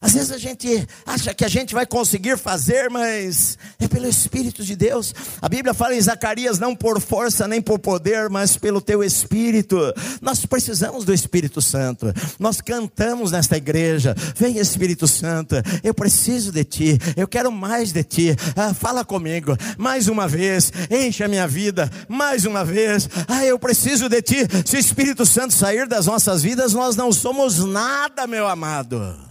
[0.00, 4.62] Às vezes a gente acha que a gente vai conseguir fazer, mas é pelo Espírito
[4.62, 5.12] de Deus.
[5.42, 9.76] A Bíblia fala em Zacarias: não por força nem por poder, mas pelo teu Espírito.
[10.22, 12.14] Nós precisamos do Espírito Santo.
[12.38, 18.04] Nós cantamos nesta igreja: Vem Espírito Santo, eu preciso de ti, eu quero mais de
[18.04, 18.36] ti.
[18.54, 23.08] Ah, fala comigo, mais uma vez, enche a minha vida, mais uma vez.
[23.26, 24.36] Ah, eu preciso de ti.
[24.64, 29.27] Se o Espírito Santo sair das nossas vidas, nós não somos nada, meu amado.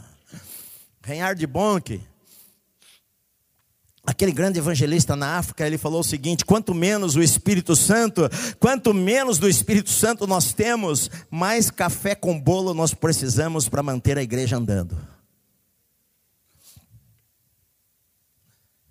[1.08, 2.06] Reinhard Bonk,
[4.06, 8.24] aquele grande evangelista na África, ele falou o seguinte: quanto menos o Espírito Santo,
[8.60, 14.17] quanto menos do Espírito Santo nós temos, mais café com bolo nós precisamos para manter
[14.17, 14.98] a igreja andando.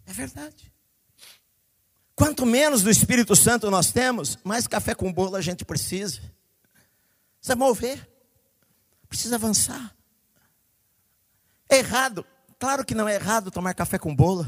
[0.07, 0.73] É verdade.
[2.15, 6.23] Quanto menos do Espírito Santo nós temos, mais café com bolo a gente precisa.
[7.41, 8.09] Precisa mover,
[9.07, 9.96] precisa avançar.
[11.69, 12.25] Errado.
[12.59, 14.47] Claro que não é errado tomar café com bolo.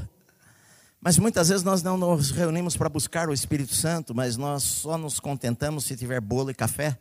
[1.01, 4.99] Mas muitas vezes nós não nos reunimos para buscar o Espírito Santo, mas nós só
[4.99, 6.99] nos contentamos se tiver bolo e café.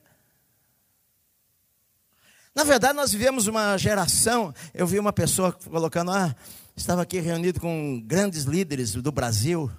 [2.53, 4.53] Na verdade, nós vivemos uma geração.
[4.73, 6.35] Eu vi uma pessoa colocando, ah,
[6.75, 9.71] estava aqui reunido com grandes líderes do Brasil.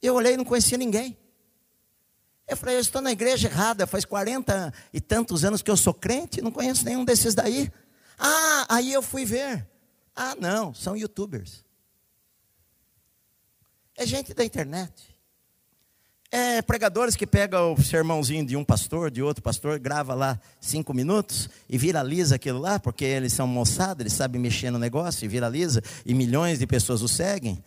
[0.00, 1.16] Eu olhei e não conhecia ninguém.
[2.46, 5.94] Eu falei, eu estou na igreja errada, faz 40 e tantos anos que eu sou
[5.94, 7.72] crente, não conheço nenhum desses daí.
[8.18, 9.66] Ah, aí eu fui ver.
[10.14, 11.64] Ah, não, são youtubers.
[13.96, 15.14] É gente da internet.
[16.30, 20.92] É pregadores que pegam o sermãozinho de um pastor, de outro pastor, grava lá cinco
[20.92, 25.28] minutos e viraliza aquilo lá, porque eles são moçada, eles sabem mexer no negócio e
[25.28, 27.62] viraliza, e milhões de pessoas o seguem.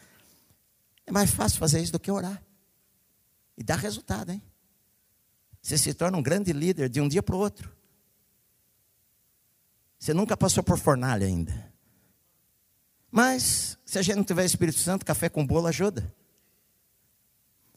[1.06, 2.44] É mais fácil fazer isso do que orar.
[3.58, 4.42] E dá resultado, hein?
[5.62, 7.77] Você se torna um grande líder de um dia para o outro.
[9.98, 11.72] Você nunca passou por fornalha ainda.
[13.12, 16.14] Mas, se a gente não tiver Espírito Santo, café com bolo ajuda.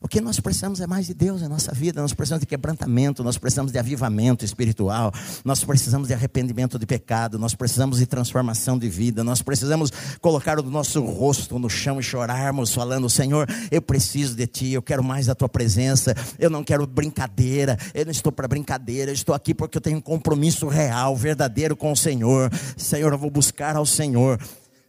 [0.03, 3.23] O que nós precisamos é mais de Deus em nossa vida, nós precisamos de quebrantamento,
[3.23, 5.13] nós precisamos de avivamento espiritual,
[5.45, 10.59] nós precisamos de arrependimento de pecado, nós precisamos de transformação de vida, nós precisamos colocar
[10.59, 15.05] o nosso rosto no chão e chorarmos, falando: Senhor, eu preciso de Ti, eu quero
[15.05, 19.35] mais da Tua presença, eu não quero brincadeira, eu não estou para brincadeira, eu estou
[19.35, 22.51] aqui porque eu tenho um compromisso real, verdadeiro com o Senhor.
[22.75, 24.41] Senhor, eu vou buscar ao Senhor.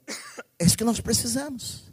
[0.58, 1.91] É isso que nós precisamos.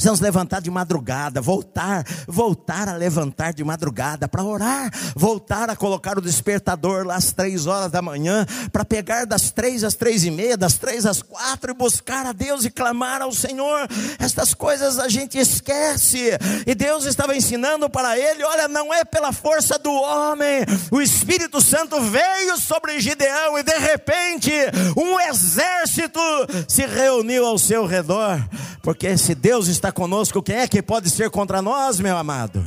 [0.00, 6.16] Precisamos levantar de madrugada, voltar, voltar a levantar de madrugada para orar, voltar a colocar
[6.16, 10.30] o despertador lá às três horas da manhã, para pegar das três às três e
[10.30, 13.86] meia, das três às quatro e buscar a Deus e clamar ao Senhor.
[14.18, 16.30] Estas coisas a gente esquece.
[16.66, 21.60] E Deus estava ensinando para ele: olha, não é pela força do homem, o Espírito
[21.60, 24.50] Santo veio sobre Gideão e de repente
[24.96, 26.20] um exército
[26.66, 28.42] se reuniu ao seu redor,
[28.82, 32.64] porque se Deus está conosco, quem é que pode ser contra nós, meu amado?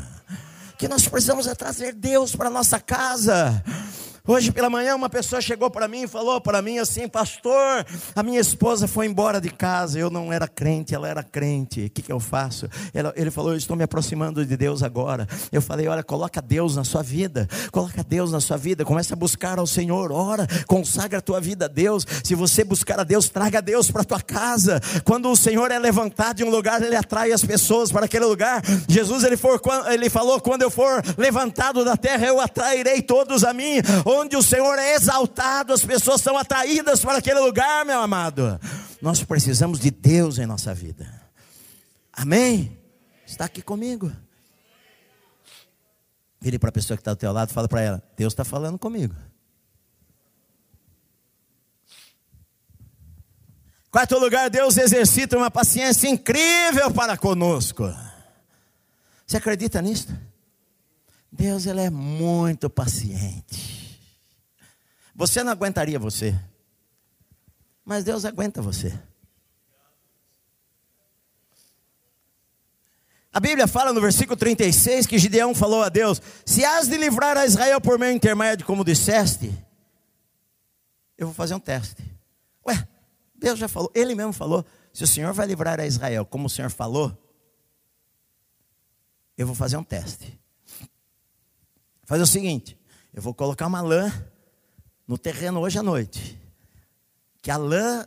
[0.77, 3.63] Que nós precisamos é trazer Deus para nossa casa.
[4.25, 8.23] Hoje pela manhã uma pessoa chegou para mim e falou para mim assim, pastor, a
[8.23, 12.01] minha esposa foi embora de casa, eu não era crente, ela era crente, o que,
[12.01, 12.69] que eu faço?
[13.17, 15.27] ele falou, eu estou me aproximando de Deus agora.
[15.51, 19.17] Eu falei, olha, coloca Deus na sua vida, coloca Deus na sua vida, começa a
[19.17, 22.07] buscar ao Senhor, ora, consagra a tua vida a Deus.
[22.23, 24.79] Se você buscar a Deus, traga Deus para a tua casa.
[25.03, 28.61] Quando o Senhor é levantado de um lugar, ele atrai as pessoas para aquele lugar.
[28.87, 33.53] Jesus ele, for, ele falou, quando eu for levantado da terra, eu atrairei todos a
[33.53, 33.81] mim
[34.19, 38.59] onde o Senhor é exaltado, as pessoas são atraídas para aquele lugar, meu amado.
[39.01, 41.21] Nós precisamos de Deus em nossa vida.
[42.11, 42.77] Amém?
[43.25, 44.11] Está aqui comigo.
[46.39, 48.77] Vire para a pessoa que está do teu lado fala para ela: Deus está falando
[48.77, 49.15] comigo.
[53.89, 57.83] Quarto lugar, Deus exercita uma paciência incrível para conosco.
[59.25, 60.07] Você acredita nisso?
[61.31, 63.82] Deus ele é muito paciente.
[65.15, 66.37] Você não aguentaria você.
[67.85, 68.97] Mas Deus aguenta você.
[73.31, 77.35] A Bíblia fala no versículo 36 que Gideão falou a Deus: Se has de livrar
[77.35, 79.51] a Israel por meu intermédio, como disseste,
[81.17, 82.03] eu vou fazer um teste.
[82.67, 82.87] Ué,
[83.35, 86.49] Deus já falou, ele mesmo falou: Se o Senhor vai livrar a Israel, como o
[86.49, 87.17] Senhor falou,
[89.35, 90.39] eu vou fazer um teste.
[92.03, 92.77] Fazer o seguinte:
[93.11, 94.11] eu vou colocar uma lã
[95.13, 96.41] no terreno hoje à noite.
[97.39, 98.03] Que a lã,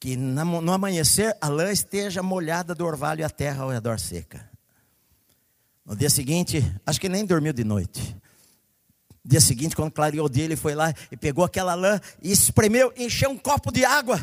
[0.00, 4.50] que no amanhecer, a lã esteja molhada do orvalho e a terra ao redor seca.
[5.84, 8.16] No dia seguinte, acho que nem dormiu de noite.
[9.22, 12.32] No dia seguinte, quando clareou o dia, ele foi lá e pegou aquela lã e
[12.32, 14.18] espremeu, encheu um copo de água.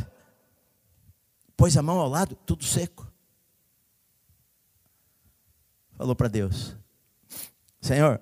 [1.55, 3.07] Pôs a mão ao lado, tudo seco.
[5.93, 6.75] Falou para Deus:
[7.79, 8.19] Senhor,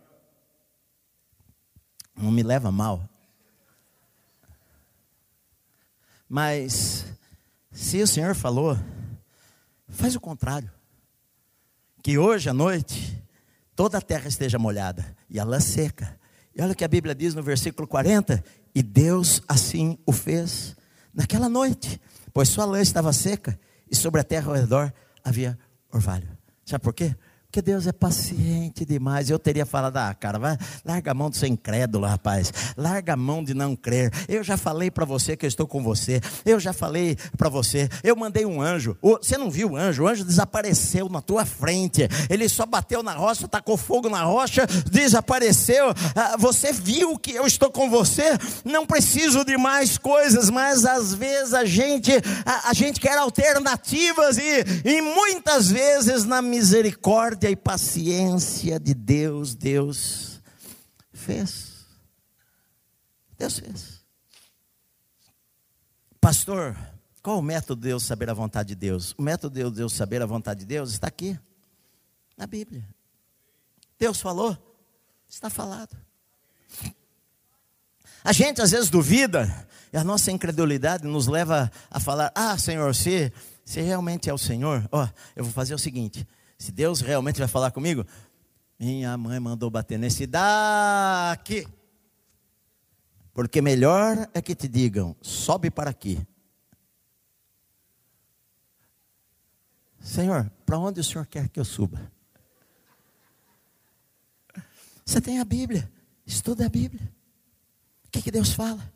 [2.13, 3.08] não me leva mal.
[6.36, 7.06] Mas,
[7.72, 8.76] se o Senhor falou,
[9.88, 10.72] faz o contrário.
[12.02, 13.24] Que hoje à noite,
[13.76, 16.19] toda a terra esteja molhada e a lã seca.
[16.56, 18.43] E olha o que a Bíblia diz no versículo 40:
[18.74, 20.76] E Deus assim o fez
[21.13, 22.02] naquela noite,
[22.34, 24.91] pois sua lã estava seca e sobre a terra ao redor
[25.24, 25.56] havia
[25.91, 26.36] orvalho.
[26.65, 27.15] Sabe por quê?
[27.54, 29.30] Porque Deus é paciente demais.
[29.30, 32.52] Eu teria falado, ah, cara, vai, larga a mão de ser incrédulo, rapaz.
[32.76, 34.12] Larga a mão de não crer.
[34.28, 36.20] Eu já falei para você que eu estou com você.
[36.44, 37.88] Eu já falei para você.
[38.04, 38.98] Eu mandei um anjo.
[39.04, 40.02] Você não viu o anjo?
[40.02, 42.10] O anjo desapareceu na tua frente.
[42.28, 45.94] Ele só bateu na rocha, tacou fogo na rocha, desapareceu.
[46.16, 48.36] Ah, você viu que eu estou com você?
[48.66, 52.13] Não preciso de mais coisas, mas às vezes a gente,
[52.44, 58.93] a, a gente quer alternativas e, e muitas vezes na misericórdia misericórdia e paciência de
[58.93, 60.41] Deus, Deus
[61.12, 61.86] fez.
[63.38, 64.03] Deus fez.
[66.21, 66.77] Pastor,
[67.21, 69.13] qual o método de Deus saber a vontade de Deus?
[69.17, 71.38] O método de Deus saber a vontade de Deus está aqui,
[72.38, 72.88] na Bíblia.
[73.99, 74.58] Deus falou,
[75.27, 75.95] está falado.
[78.23, 82.95] A gente às vezes duvida, e a nossa incredulidade nos leva a falar: Ah, Senhor,
[82.95, 83.34] se,
[83.65, 86.25] se realmente é o Senhor, ó, eu vou fazer o seguinte:
[86.58, 88.06] se Deus realmente vai falar comigo,
[88.80, 91.68] minha mãe mandou bater nesse daqui.
[93.34, 96.26] Porque melhor é que te digam, sobe para aqui.
[100.00, 102.12] Senhor, para onde o Senhor quer que eu suba?
[105.06, 105.89] Você tem a Bíblia,
[106.26, 107.12] estuda a Bíblia.
[108.06, 108.92] O que, que Deus fala?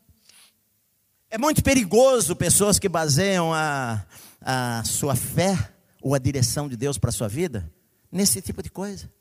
[1.30, 4.06] É muito perigoso pessoas que baseiam a,
[4.41, 5.74] a sua fé
[6.08, 7.70] ou a direção de Deus para a sua vida
[8.10, 9.12] nesse tipo de coisa.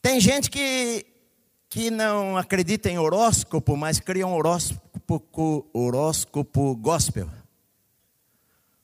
[0.00, 1.04] Tem gente que,
[1.68, 7.28] que não acredita em horóscopo, mas cria um horóscopo, horóscopo gospel.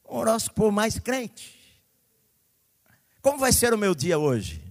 [0.07, 1.59] Um horóscopo mais crente.
[3.23, 4.63] Como vai ser o meu dia hoje?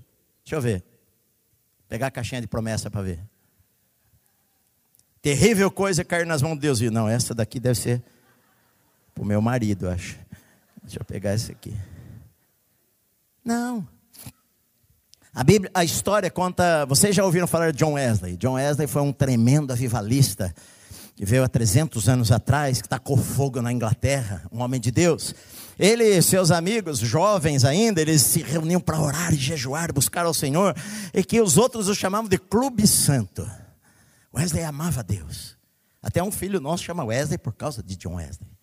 [0.45, 0.83] Deixa eu ver.
[1.89, 3.19] Pegar a caixinha de promessa para ver.
[5.19, 6.79] Terrível coisa cair nas mãos de Deus.
[6.79, 8.03] E não, essa daqui deve ser
[9.15, 10.26] para o meu marido, acho.
[10.87, 11.75] Deixa eu pegar esse aqui.
[13.43, 13.85] Não.
[15.33, 16.85] A Bíblia, a história conta.
[16.85, 18.37] Vocês já ouviram falar de John Wesley?
[18.37, 20.55] John Wesley foi um tremendo avivalista
[21.13, 25.35] que veio há 300 anos atrás, que tacou fogo na Inglaterra, um homem de Deus.
[25.77, 30.33] Ele e seus amigos, jovens ainda, eles se reuniam para orar e jejuar, buscar ao
[30.33, 30.73] Senhor,
[31.13, 33.45] e que os outros o chamavam de Clube Santo.
[34.33, 35.57] Wesley amava Deus.
[36.01, 38.56] Até um filho nosso chama Wesley por causa de John Wesley.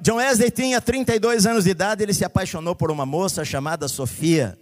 [0.00, 4.58] John Wesley tinha 32 anos de idade, ele se apaixonou por uma moça chamada Sofia.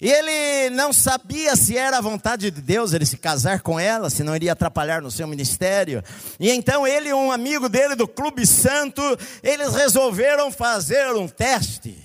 [0.00, 4.10] E ele não sabia se era a vontade de Deus ele se casar com ela,
[4.10, 6.02] se não iria atrapalhar no seu ministério.
[6.40, 9.00] E então ele e um amigo dele do Clube Santo,
[9.40, 11.96] eles resolveram fazer um teste.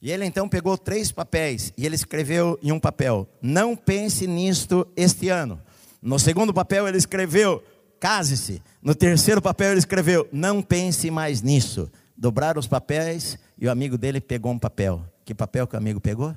[0.00, 4.86] E ele então pegou três papéis e ele escreveu em um papel: Não pense nisto
[4.96, 5.60] este ano.
[6.00, 7.62] No segundo papel ele escreveu:
[8.02, 8.60] case-se.
[8.82, 11.88] No terceiro papel ele escreveu: Não pense mais nisso.
[12.16, 15.08] Dobraram os papéis e o amigo dele pegou um papel.
[15.24, 16.36] Que papel que o amigo pegou?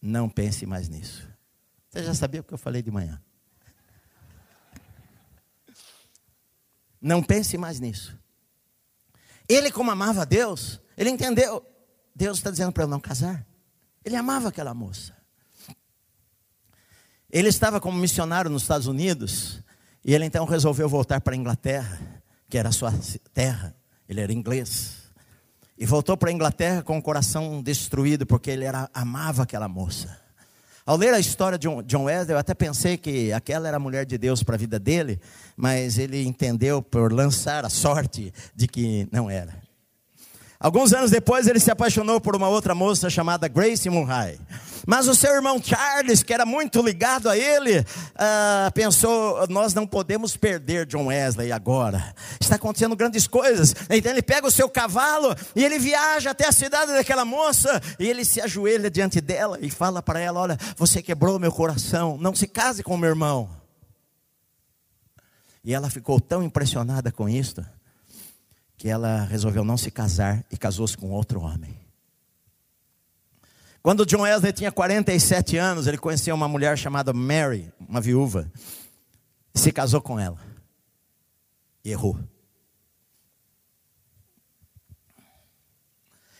[0.00, 1.28] Não pense mais nisso.
[1.90, 3.20] Você já sabia o que eu falei de manhã.
[7.02, 8.16] Não pense mais nisso.
[9.48, 11.64] Ele, como amava Deus, ele entendeu.
[12.14, 13.46] Deus está dizendo para eu não casar.
[14.02, 15.14] Ele amava aquela moça.
[17.30, 19.63] Ele estava como missionário nos Estados Unidos
[20.04, 21.98] e ele então resolveu voltar para a Inglaterra,
[22.48, 22.92] que era a sua
[23.32, 23.74] terra.
[24.08, 25.04] Ele era inglês.
[25.78, 30.18] E voltou para a Inglaterra com o coração destruído, porque ele era, amava aquela moça.
[30.86, 34.04] Ao ler a história de John Wesley, eu até pensei que aquela era a mulher
[34.04, 35.18] de Deus para a vida dele,
[35.56, 39.63] mas ele entendeu por lançar a sorte de que não era.
[40.58, 44.38] Alguns anos depois ele se apaixonou por uma outra moça chamada Grace Murray.
[44.86, 49.86] Mas o seu irmão Charles, que era muito ligado a ele, uh, pensou: nós não
[49.86, 52.14] podemos perder John Wesley agora.
[52.40, 53.74] Está acontecendo grandes coisas.
[53.90, 58.06] Então ele pega o seu cavalo e ele viaja até a cidade daquela moça e
[58.06, 62.34] ele se ajoelha diante dela e fala para ela: Olha, você quebrou meu coração, não
[62.34, 63.48] se case com meu irmão.
[65.64, 67.64] E ela ficou tão impressionada com isso
[68.76, 71.78] que ela resolveu não se casar e casou-se com outro homem.
[73.82, 78.50] Quando John Wesley tinha 47 anos, ele conheceu uma mulher chamada Mary, uma viúva,
[79.54, 80.38] e se casou com ela.
[81.84, 82.18] E errou.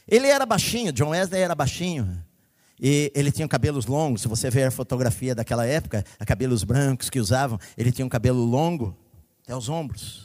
[0.09, 2.25] Ele era baixinho, John Wesley era baixinho.
[2.81, 4.23] E ele tinha cabelos longos.
[4.23, 8.45] Se você ver a fotografia daquela época, cabelos brancos que usavam, ele tinha um cabelo
[8.45, 8.97] longo
[9.43, 10.24] até os ombros.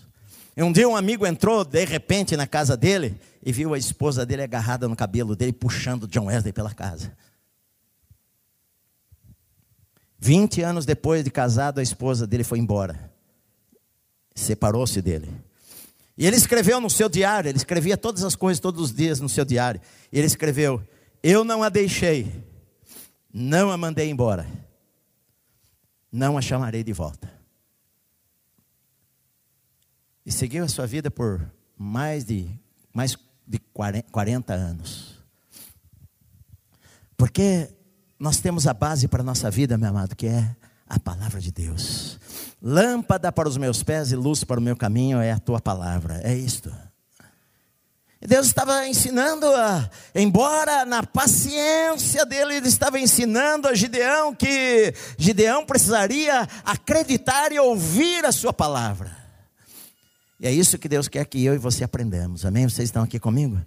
[0.56, 4.26] E um dia um amigo entrou de repente na casa dele e viu a esposa
[4.26, 7.12] dele agarrada no cabelo dele, puxando John Wesley pela casa.
[10.18, 13.12] Vinte anos depois de casado, a esposa dele foi embora.
[14.36, 15.30] Separou-se dele.
[16.18, 19.30] E ele escreveu no seu diário, ele escrevia todas as coisas todos os dias no
[19.30, 19.80] seu diário.
[20.12, 20.82] E ele escreveu:
[21.24, 22.44] Eu não a deixei,
[23.34, 24.46] não a mandei embora,
[26.12, 27.39] não a chamarei de volta
[30.26, 31.42] e seguiu a sua vida por
[31.78, 32.50] mais de,
[32.94, 33.18] mais
[33.48, 35.18] de 40 anos.
[37.18, 37.70] Porque
[38.20, 40.56] nós temos a base para a nossa vida, meu amado, que é
[40.88, 42.20] a palavra de Deus.
[42.62, 46.20] Lâmpada para os meus pés e luz para o meu caminho é a tua palavra,
[46.24, 46.74] é isto.
[48.22, 55.66] Deus estava ensinando, a, embora na paciência dele, ele estava ensinando a Gideão que Gideão
[55.66, 59.19] precisaria acreditar e ouvir a sua palavra.
[60.40, 62.46] E é isso que Deus quer que eu e você aprendamos.
[62.46, 62.68] Amém?
[62.68, 63.60] Vocês estão aqui comigo?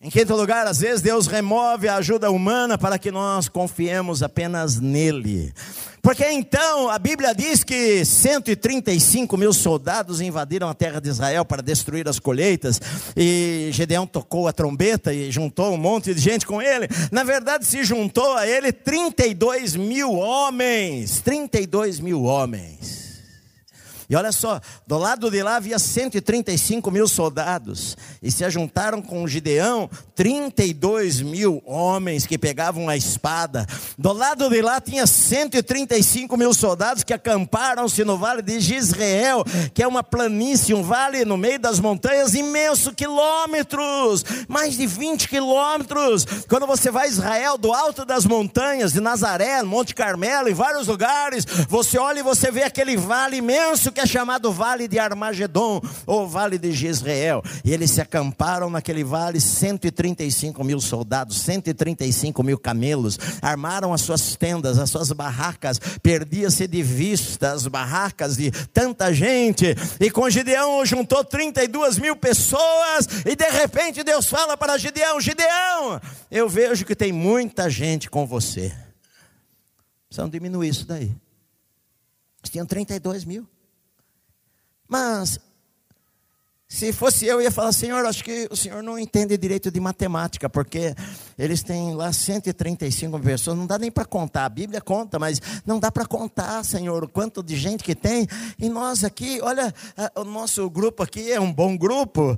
[0.00, 4.78] Em quinto lugar, às vezes Deus remove a ajuda humana para que nós confiemos apenas
[4.78, 5.52] nele.
[6.00, 11.62] Porque então a Bíblia diz que 135 mil soldados invadiram a terra de Israel para
[11.62, 12.80] destruir as colheitas,
[13.16, 16.86] e Gedeão tocou a trombeta e juntou um monte de gente com ele.
[17.10, 21.20] Na verdade, se juntou a ele 32 mil homens.
[21.22, 23.07] 32 mil homens.
[24.08, 29.26] E olha só, do lado de lá havia 135 mil soldados, e se ajuntaram com
[29.26, 33.66] Gideão 32 mil homens que pegavam a espada.
[33.98, 39.44] Do lado de lá tinha 135 mil soldados que acamparam-se no vale de Gisrael,
[39.74, 45.28] que é uma planície, um vale no meio das montanhas, imenso, quilômetros, mais de 20
[45.28, 46.26] quilômetros.
[46.48, 50.86] Quando você vai a Israel, do alto das montanhas, de Nazaré, Monte Carmelo, em vários
[50.86, 55.80] lugares, você olha e você vê aquele vale imenso que é chamado Vale de Armagedon,
[56.06, 57.42] ou Vale de Jezreel.
[57.64, 64.36] E eles se acamparam naquele vale, 135 mil soldados, 135 mil camelos, armaram as suas
[64.36, 69.74] tendas, as suas barracas, perdia-se de vista as barracas de tanta gente.
[69.98, 76.00] E com Gideão juntou 32 mil pessoas, e de repente Deus fala para Gideão: Gideão,
[76.30, 78.72] eu vejo que tem muita gente com você.
[80.06, 81.12] Precisam diminuir isso daí.
[82.40, 83.44] Eles tinham 32 mil.
[84.88, 85.38] Mas
[86.66, 89.80] se fosse eu, eu ia falar, Senhor, acho que o Senhor não entende direito de
[89.80, 90.94] matemática, porque
[91.38, 94.44] eles têm lá 135 pessoas, não dá nem para contar.
[94.44, 98.26] A Bíblia conta, mas não dá para contar, Senhor, o quanto de gente que tem.
[98.58, 99.72] E nós aqui, olha,
[100.16, 102.36] o nosso grupo aqui é um bom grupo,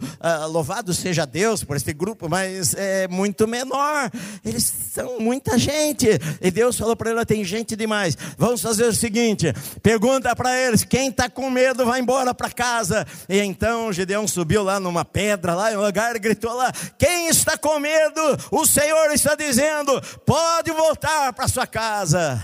[0.51, 4.11] louvado seja Deus por esse grupo, mas é muito menor.
[4.45, 6.09] Eles são muita gente.
[6.41, 8.17] E Deus falou para ele: tem gente demais.
[8.37, 13.07] Vamos fazer o seguinte: pergunta para eles, quem está com medo, vai embora para casa.
[13.29, 17.29] E então Gideão subiu lá numa pedra, lá em um lugar, e gritou lá: Quem
[17.29, 18.21] está com medo?
[18.51, 22.41] O Senhor está dizendo: Pode voltar para sua casa.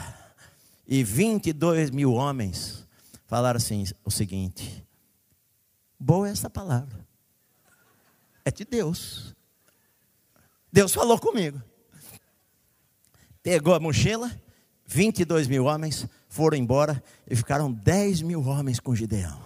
[0.87, 2.87] E 22 mil homens
[3.27, 4.85] falaram assim: o seguinte,
[5.99, 7.07] boa é essa palavra,
[8.45, 9.35] é de Deus.
[10.73, 11.61] Deus falou comigo.
[13.43, 14.31] Pegou a mochila,
[14.85, 19.41] 22 mil homens foram embora e ficaram 10 mil homens com Gideão.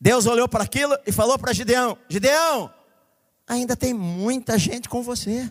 [0.00, 2.73] Deus olhou para aquilo e falou para Gideão: Gideão,
[3.46, 5.50] ainda tem muita gente com você.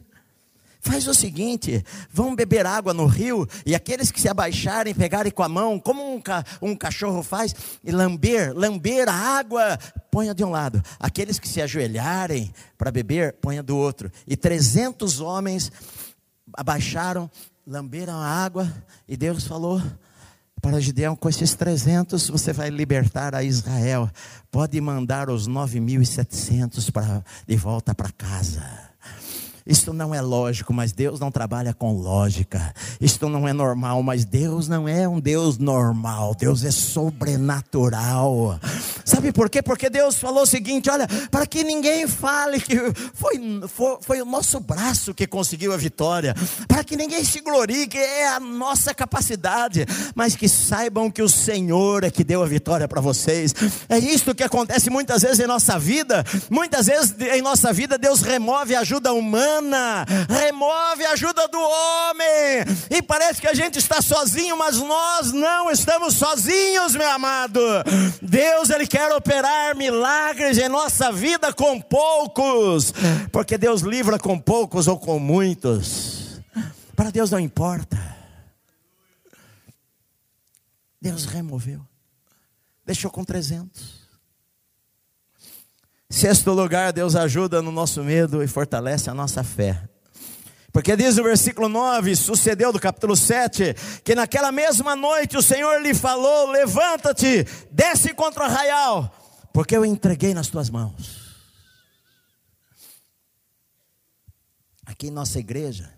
[0.81, 5.41] Faz o seguinte: vão beber água no rio, e aqueles que se abaixarem, pegarem com
[5.41, 9.79] a mão, como um, ca, um cachorro faz, e lamber, lamber a água,
[10.11, 10.83] ponha de um lado.
[10.99, 14.11] Aqueles que se ajoelharem para beber, ponha do outro.
[14.27, 15.71] E 300 homens
[16.53, 17.31] abaixaram,
[17.65, 18.69] lamberam a água,
[19.07, 19.81] e Deus falou:
[20.63, 24.09] para Gideão: com esses 300 você vai libertar a Israel.
[24.49, 28.63] Pode mandar os 9.700 de volta para casa.
[29.65, 32.73] Isto não é lógico, mas Deus não trabalha com lógica.
[32.99, 36.35] Isto não é normal, mas Deus não é um Deus normal.
[36.35, 38.59] Deus é sobrenatural.
[39.05, 39.61] Sabe por quê?
[39.61, 42.75] Porque Deus falou o seguinte: olha, para que ninguém fale que
[43.13, 46.35] foi, foi, foi o nosso braço que conseguiu a vitória,
[46.67, 51.29] para que ninguém se glorie que é a nossa capacidade, mas que saibam que o
[51.29, 53.53] Senhor é que deu a vitória para vocês.
[53.87, 56.21] É isto que acontece muitas vezes em nossa vida.
[56.49, 61.59] Muitas vezes em nossa vida Deus remove a ajuda humana humana, remove a ajuda do
[61.59, 67.59] homem, e parece que a gente está sozinho, mas nós não estamos sozinhos, meu amado.
[68.21, 72.93] Deus, Ele quer operar milagres em nossa vida com poucos,
[73.31, 76.41] porque Deus livra com poucos ou com muitos,
[76.95, 78.01] para Deus não importa.
[81.01, 81.85] Deus removeu,
[82.85, 84.02] deixou com 300.
[86.13, 89.89] Sexto lugar, Deus ajuda no nosso medo e fortalece a nossa fé.
[90.71, 95.81] Porque diz no versículo 9, sucedeu do capítulo 7, que naquela mesma noite o Senhor
[95.81, 99.11] lhe falou: Levanta-te, desce contra o arraial,
[99.51, 101.33] porque eu entreguei nas tuas mãos.
[104.85, 105.91] Aqui em nossa igreja,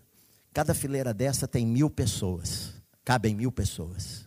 [0.50, 2.72] cada fileira dessa tem mil pessoas,
[3.04, 4.26] cabem mil pessoas.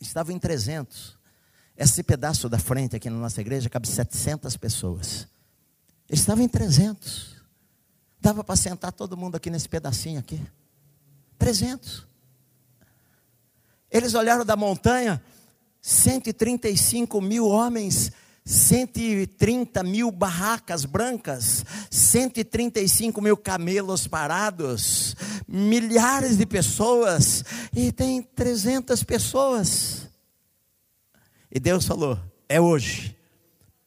[0.00, 1.17] Estavam em 300.
[1.78, 5.28] Esse pedaço da frente aqui na nossa igreja cabe 700 pessoas.
[6.08, 7.36] Eles estavam em 300.
[8.20, 10.44] Dava para sentar todo mundo aqui nesse pedacinho aqui.
[11.38, 12.04] 300.
[13.88, 15.22] Eles olharam da montanha,
[15.80, 18.10] 135 mil homens,
[18.44, 25.14] 130 mil barracas brancas, 135 mil camelos parados,
[25.46, 30.07] milhares de pessoas, e tem 300 pessoas.
[31.50, 32.18] E Deus falou:
[32.48, 33.16] é hoje.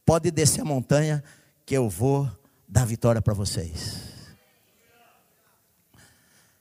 [0.06, 1.24] Pode descer a montanha
[1.66, 2.30] que eu vou
[2.68, 4.12] dar vitória para vocês.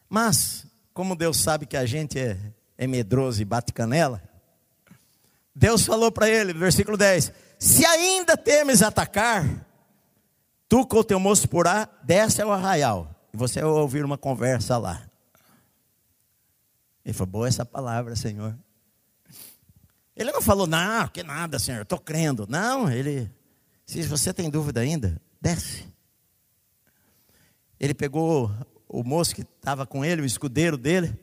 [0.09, 2.37] Mas, como Deus sabe que a gente é,
[2.77, 4.23] é medroso e bate canela,
[5.55, 9.67] Deus falou para ele, versículo 10: Se ainda temes atacar,
[10.69, 13.15] tu com o teu moço porá, desce ao arraial.
[13.33, 15.03] E você vai ouvir uma conversa lá.
[17.05, 18.57] Ele falou: Boa essa palavra, Senhor.
[20.17, 22.47] Ele não falou, não, que nada, Senhor, estou crendo.
[22.49, 23.31] Não, ele,
[23.87, 25.87] se você tem dúvida ainda, desce.
[27.79, 28.51] Ele pegou
[28.89, 31.17] o moço que estava com ele, o escudeiro dele,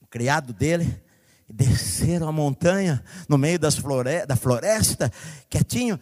[0.00, 1.02] o criado dele,
[1.48, 5.10] e desceram a montanha, no meio das flore da floresta,
[5.48, 5.98] quietinho,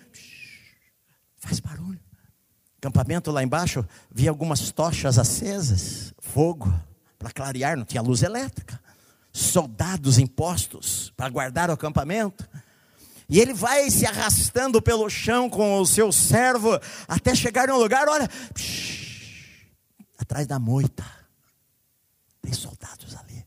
[1.36, 2.00] faz barulho.
[2.80, 6.72] Campamento lá embaixo, via algumas tochas acesas, fogo,
[7.18, 8.80] para clarear, não tinha luz elétrica
[9.32, 12.48] soldados impostos para guardar o acampamento.
[13.28, 16.70] E ele vai se arrastando pelo chão com o seu servo
[17.06, 19.66] até chegar em um lugar, olha, psh,
[20.18, 21.04] atrás da moita.
[22.40, 23.46] Tem soldados ali.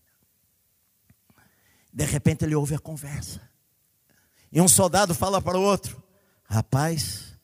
[1.92, 3.42] De repente ele ouve a conversa.
[4.52, 6.02] E um soldado fala para o outro:
[6.44, 7.38] Rapaz,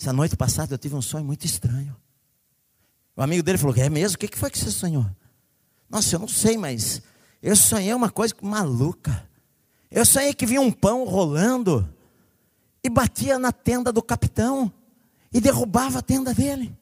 [0.00, 1.96] essa noite passada eu tive um sonho muito estranho.
[3.14, 4.16] O amigo dele falou: É mesmo?
[4.16, 5.06] O que foi que você sonhou?
[5.88, 7.02] Nossa, eu não sei, mas
[7.42, 9.28] eu sonhei uma coisa maluca.
[9.90, 11.88] Eu sonhei que vinha um pão rolando
[12.84, 14.72] e batia na tenda do capitão
[15.32, 16.76] e derrubava a tenda dele.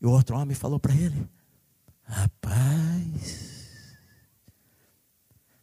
[0.00, 1.28] E o outro homem falou para ele:
[2.02, 3.52] Rapaz,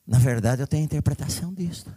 [0.06, 1.94] na verdade eu tenho a interpretação disso.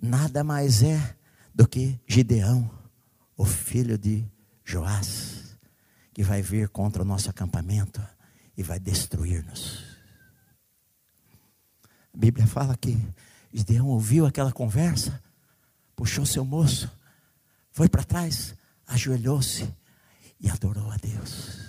[0.00, 1.16] Nada mais é
[1.54, 2.70] do que Gideão,
[3.36, 4.24] o filho de
[4.64, 5.56] Joás,
[6.12, 8.00] que vai vir contra o nosso acampamento
[8.56, 9.82] e vai destruir-nos.
[12.12, 12.96] A Bíblia fala que
[13.52, 15.20] Gideão ouviu aquela conversa,
[15.96, 16.90] puxou seu moço,
[17.70, 18.54] foi para trás,
[18.86, 19.68] ajoelhou-se
[20.40, 21.64] e adorou a Deus.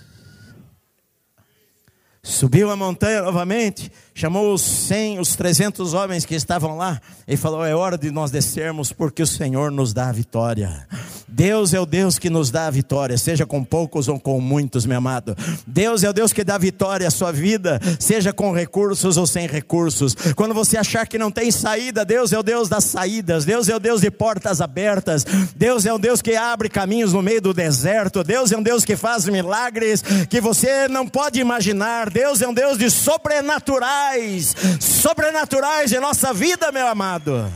[2.21, 7.63] Subiu a montanha novamente, chamou os cem, os trezentos homens que estavam lá e falou:
[7.63, 10.87] É hora de nós descermos, porque o Senhor nos dá a vitória.
[11.35, 14.85] Deus é o Deus que nos dá a vitória, seja com poucos ou com muitos,
[14.85, 15.35] meu amado.
[15.67, 19.45] Deus é o Deus que dá vitória à sua vida, seja com recursos ou sem
[19.45, 20.15] recursos.
[20.33, 23.75] Quando você achar que não tem saída, Deus é o Deus das saídas, Deus é
[23.75, 25.25] o Deus de portas abertas,
[25.57, 28.85] Deus é o Deus que abre caminhos no meio do deserto, Deus é um Deus
[28.85, 32.09] que faz milagres que você não pode imaginar.
[32.09, 37.51] Deus é um Deus de sobrenaturais, sobrenaturais em nossa vida, meu amado.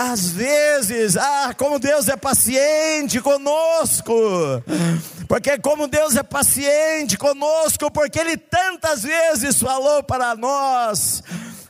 [0.00, 4.14] Às vezes, ah, como Deus é paciente conosco.
[5.26, 11.20] Porque como Deus é paciente conosco, porque Ele tantas vezes falou para nós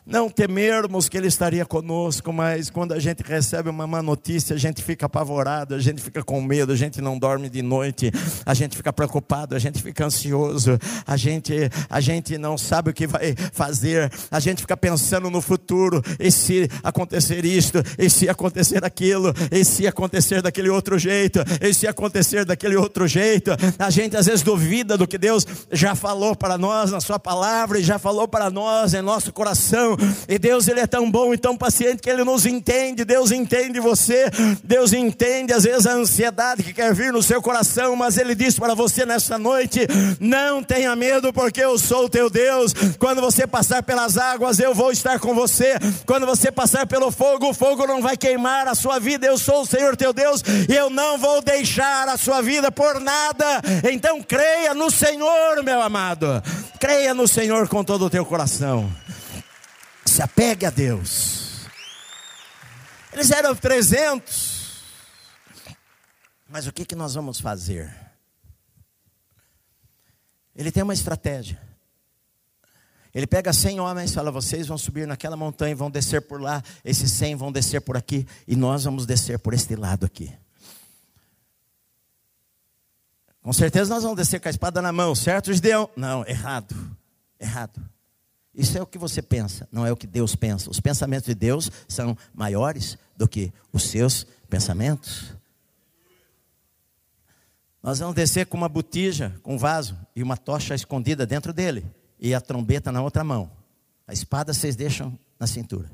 [0.08, 4.58] não temermos que Ele estaria conosco, mas quando a gente recebe uma má notícia, a
[4.58, 8.10] gente fica apavorado, a gente fica com medo, a gente não dorme de noite,
[8.44, 11.52] a gente fica preocupado, a gente fica ansioso, a gente,
[11.90, 16.30] a gente não sabe o que vai fazer, a gente fica pensando no futuro, e
[16.30, 21.86] se acontecer isto, e se acontecer aquilo, e se acontecer daquele outro jeito, e se
[21.86, 26.56] acontecer daquele outro jeito, a gente às vezes duvida do que Deus já falou para
[26.56, 29.97] nós na Sua palavra e já falou para nós em nosso coração.
[30.28, 33.04] E Deus, Ele é tão bom e tão paciente que Ele nos entende.
[33.04, 34.26] Deus entende você.
[34.64, 37.94] Deus entende, às vezes, a ansiedade que quer vir no seu coração.
[37.94, 39.80] Mas Ele diz para você nesta noite:
[40.18, 42.72] Não tenha medo, porque eu sou o teu Deus.
[42.98, 45.74] Quando você passar pelas águas, eu vou estar com você.
[46.06, 49.26] Quando você passar pelo fogo, o fogo não vai queimar a sua vida.
[49.26, 53.00] Eu sou o Senhor teu Deus e eu não vou deixar a sua vida por
[53.00, 53.60] nada.
[53.90, 56.42] Então creia no Senhor, meu amado.
[56.78, 58.88] Creia no Senhor com todo o teu coração.
[60.18, 61.68] Se apegue a Deus.
[63.12, 64.82] Eles eram 300.
[66.48, 67.94] Mas o que, que nós vamos fazer?
[70.56, 71.62] Ele tem uma estratégia.
[73.14, 76.64] Ele pega 100 homens fala: Vocês vão subir naquela montanha, vão descer por lá.
[76.84, 78.26] Esses 100 vão descer por aqui.
[78.44, 80.36] E nós vamos descer por este lado aqui.
[83.40, 85.88] Com certeza nós vamos descer com a espada na mão, certo, Gideão?
[85.96, 86.74] Não, errado.
[87.38, 87.97] Errado.
[88.58, 90.68] Isso é o que você pensa, não é o que Deus pensa.
[90.68, 95.32] Os pensamentos de Deus são maiores do que os seus pensamentos.
[97.80, 101.86] Nós vamos descer com uma botija, com um vaso e uma tocha escondida dentro dele
[102.18, 103.48] e a trombeta na outra mão.
[104.08, 105.88] A espada vocês deixam na cintura.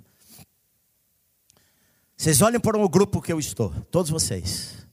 [2.16, 4.86] Vocês olhem para o grupo que eu estou, todos vocês.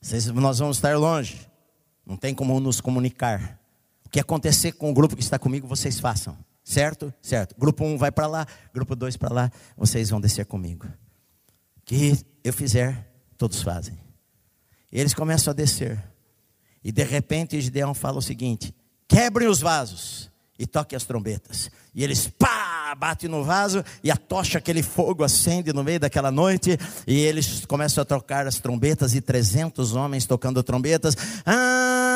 [0.00, 0.26] vocês.
[0.26, 1.50] Nós vamos estar longe,
[2.06, 3.58] não tem como nos comunicar.
[4.06, 6.38] O que acontecer com o grupo que está comigo, vocês façam.
[6.70, 7.12] Certo?
[7.20, 7.56] Certo.
[7.58, 10.86] Grupo 1 um vai para lá, grupo 2 para lá, vocês vão descer comigo.
[11.84, 13.98] Que eu fizer, todos fazem.
[14.92, 16.00] E eles começam a descer.
[16.84, 18.72] E de repente Gideão fala o seguinte:
[19.08, 21.72] quebrem os vasos e toquem as trombetas.
[21.92, 26.30] E eles pá, bate no vaso e a tocha, aquele fogo acende no meio daquela
[26.30, 26.78] noite.
[27.04, 31.16] E eles começam a trocar as trombetas e 300 homens tocando trombetas.
[31.44, 32.09] Ah!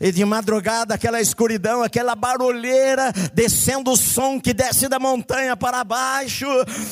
[0.00, 5.84] E de madrugada aquela escuridão, aquela barulheira, descendo o som que desce da montanha para
[5.84, 6.46] baixo,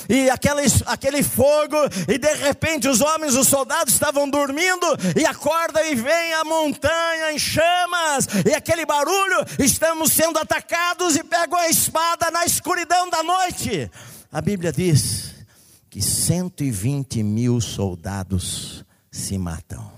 [0.08, 4.86] e aquele, aquele fogo, e de repente os homens, os soldados estavam dormindo,
[5.18, 11.24] e acorda e vem a montanha em chamas, e aquele barulho, estamos sendo atacados e
[11.24, 13.90] pegam a espada na escuridão da noite.
[14.30, 15.34] A Bíblia diz
[15.88, 19.97] que 120 mil soldados se matam.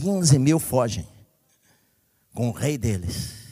[0.00, 1.06] 15 mil fogem
[2.34, 3.45] com o rei deles.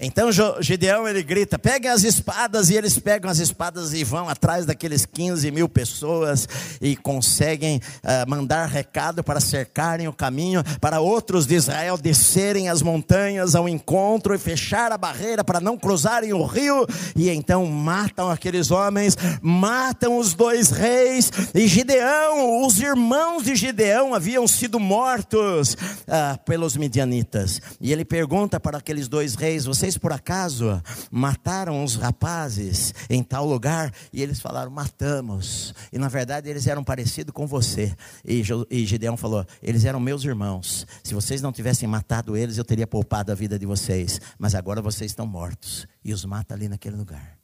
[0.00, 0.30] Então
[0.60, 5.04] Gideão ele grita: peguem as espadas, e eles pegam as espadas e vão atrás daqueles
[5.04, 6.48] 15 mil pessoas
[6.80, 12.80] e conseguem uh, mandar recado para cercarem o caminho, para outros de Israel descerem as
[12.80, 16.86] montanhas ao encontro e fechar a barreira para não cruzarem o rio.
[17.14, 24.14] E então matam aqueles homens, matam os dois reis, e Gideão, os irmãos de Gideão
[24.14, 27.60] haviam sido mortos uh, pelos midianitas.
[27.80, 33.46] E ele pergunta para aqueles dois reis: vocês por acaso mataram os rapazes em tal
[33.46, 33.92] lugar?
[34.12, 35.74] E eles falaram: matamos.
[35.92, 37.94] E na verdade eles eram parecidos com você.
[38.24, 40.86] E, e Gideão falou: eles eram meus irmãos.
[41.02, 44.20] Se vocês não tivessem matado eles, eu teria poupado a vida de vocês.
[44.38, 45.86] Mas agora vocês estão mortos.
[46.04, 47.38] E os mata ali naquele lugar.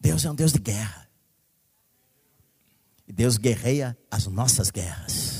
[0.00, 1.08] Deus é um Deus de guerra.
[3.06, 5.37] E Deus guerreia as nossas guerras.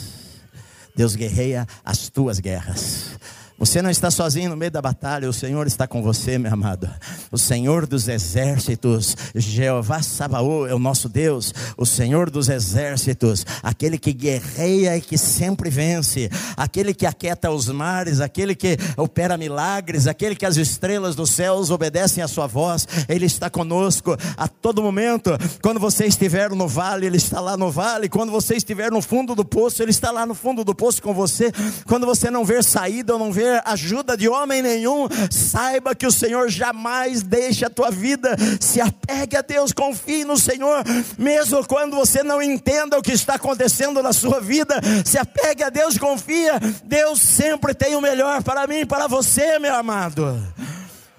[0.98, 3.16] Deus guerreia as tuas guerras.
[3.58, 6.88] Você não está sozinho no meio da batalha, o Senhor está com você, meu amado.
[7.32, 13.98] O Senhor dos exércitos, Jeová Sabaô é o nosso Deus, o Senhor dos exércitos, aquele
[13.98, 20.06] que guerreia e que sempre vence, aquele que aquieta os mares, aquele que opera milagres,
[20.06, 24.80] aquele que as estrelas dos céus obedecem à sua voz, ele está conosco a todo
[24.80, 25.30] momento.
[25.60, 28.08] Quando você estiver no vale, ele está lá no vale.
[28.08, 31.12] Quando você estiver no fundo do poço, ele está lá no fundo do poço com
[31.12, 31.50] você.
[31.88, 36.12] Quando você não ver saída ou não ver ajuda de homem nenhum, saiba que o
[36.12, 38.36] Senhor jamais deixa a tua vida.
[38.60, 40.84] Se apegue a Deus, confie no Senhor,
[41.18, 44.80] mesmo quando você não entenda o que está acontecendo na sua vida.
[45.04, 46.58] Se apegue a Deus, confia.
[46.84, 50.36] Deus sempre tem o melhor para mim e para você, meu amado.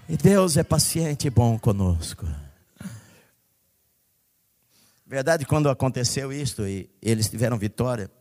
[0.07, 2.25] E Deus é paciente e bom conosco.
[5.05, 8.11] Verdade, quando aconteceu isto e eles tiveram vitória,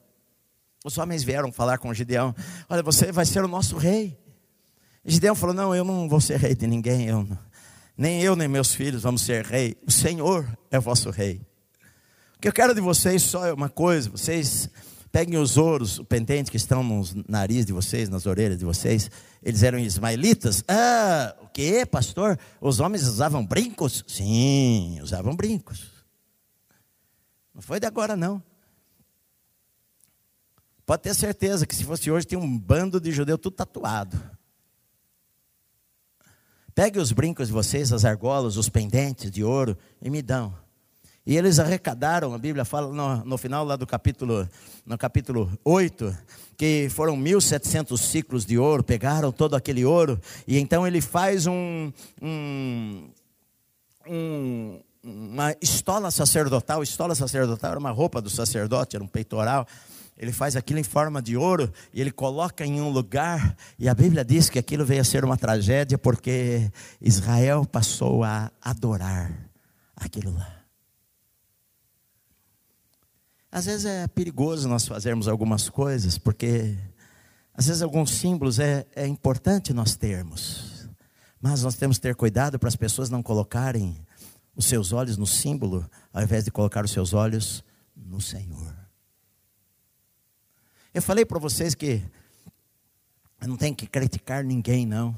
[0.84, 2.34] Os homens vieram falar com Gideão:
[2.68, 4.18] Olha, você vai ser o nosso rei.
[5.04, 7.06] Gideão falou: Não, eu não vou ser rei de ninguém.
[7.06, 7.38] Eu não,
[7.96, 9.76] nem eu, nem meus filhos vamos ser rei.
[9.86, 11.40] O Senhor é vosso rei.
[12.36, 14.70] O que eu quero de vocês só é uma coisa: vocês
[15.10, 19.10] peguem os ouros, o pendente que estão no nariz de vocês, nas orelhas de vocês.
[19.42, 20.62] Eles eram ismaelitas.
[20.68, 22.38] Ah, o que, pastor?
[22.60, 24.04] Os homens usavam brincos?
[24.06, 25.90] Sim, usavam brincos.
[27.52, 28.40] Não foi de agora, não.
[30.88, 34.18] Pode ter certeza que se fosse hoje, tem um bando de judeu tudo tatuado.
[36.74, 40.54] Pegue os brincos de vocês, as argolas, os pendentes de ouro e me dão.
[41.26, 44.48] E eles arrecadaram, a Bíblia fala no, no final lá do capítulo,
[44.86, 46.16] no capítulo 8,
[46.56, 51.92] que foram 1.700 ciclos de ouro, pegaram todo aquele ouro, e então ele faz um,
[52.22, 53.10] um,
[54.08, 59.66] um uma estola sacerdotal, estola sacerdotal era uma roupa do sacerdote, era um peitoral,
[60.18, 63.94] ele faz aquilo em forma de ouro e ele coloca em um lugar, e a
[63.94, 69.48] Bíblia diz que aquilo veio a ser uma tragédia porque Israel passou a adorar
[69.94, 70.56] aquilo lá.
[73.50, 76.76] Às vezes é perigoso nós fazermos algumas coisas, porque
[77.54, 80.88] às vezes alguns símbolos é, é importante nós termos,
[81.40, 84.04] mas nós temos que ter cuidado para as pessoas não colocarem
[84.56, 87.62] os seus olhos no símbolo, ao invés de colocar os seus olhos
[87.96, 88.87] no Senhor.
[90.98, 92.02] Eu falei para vocês que
[93.46, 95.16] não tenho que criticar ninguém, não.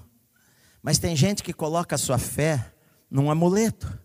[0.83, 2.75] Mas tem gente que coloca a sua fé
[3.11, 3.99] num amuleto.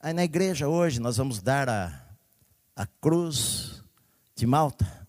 [0.00, 2.08] Aí na igreja hoje nós vamos dar a,
[2.74, 3.84] a cruz
[4.34, 5.06] de Malta,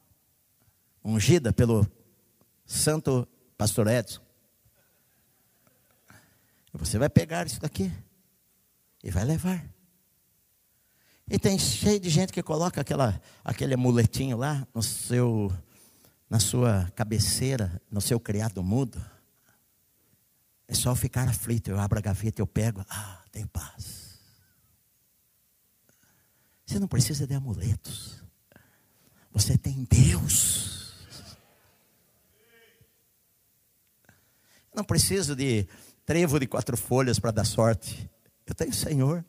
[1.02, 1.90] ungida pelo
[2.66, 3.26] Santo
[3.58, 4.22] Pastor Edson.
[6.74, 7.90] Você vai pegar isso daqui
[9.02, 9.66] e vai levar.
[11.28, 15.52] E tem cheio de gente que coloca aquela, aquele amuletinho lá no seu,
[16.30, 19.04] na sua cabeceira, no seu criado mudo.
[20.68, 21.72] É só ficar aflito.
[21.72, 24.20] Eu abro a gaveta, eu pego, ah, tenho paz.
[26.66, 28.24] Você não precisa de amuletos.
[29.32, 30.94] Você tem Deus.
[34.72, 35.68] Eu não preciso de
[36.06, 38.10] trevo de quatro folhas para dar sorte.
[38.46, 39.26] Eu tenho o Senhor.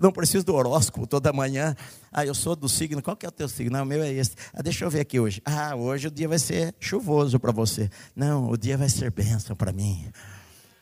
[0.00, 1.74] Não preciso do horóscopo toda manhã.
[2.12, 3.02] Ah, eu sou do signo.
[3.02, 3.76] Qual que é o teu signo?
[3.76, 4.32] Não, o meu é esse.
[4.52, 5.42] Ah, deixa eu ver aqui hoje.
[5.44, 7.90] Ah, hoje o dia vai ser chuvoso para você.
[8.14, 10.10] Não, o dia vai ser bênção para mim.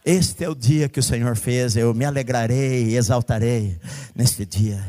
[0.05, 1.77] Este é o dia que o Senhor fez.
[1.77, 3.79] Eu me alegrarei e exaltarei
[4.15, 4.85] neste dia.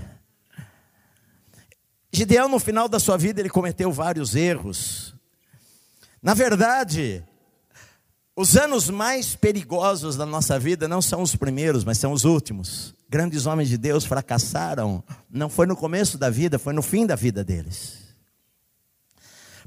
[2.11, 5.13] Gideão, no final da sua vida, ele cometeu vários erros.
[6.21, 7.23] Na verdade,
[8.39, 12.93] os anos mais perigosos da nossa vida não são os primeiros, mas são os últimos.
[13.09, 17.15] Grandes homens de Deus fracassaram, não foi no começo da vida, foi no fim da
[17.15, 18.06] vida deles.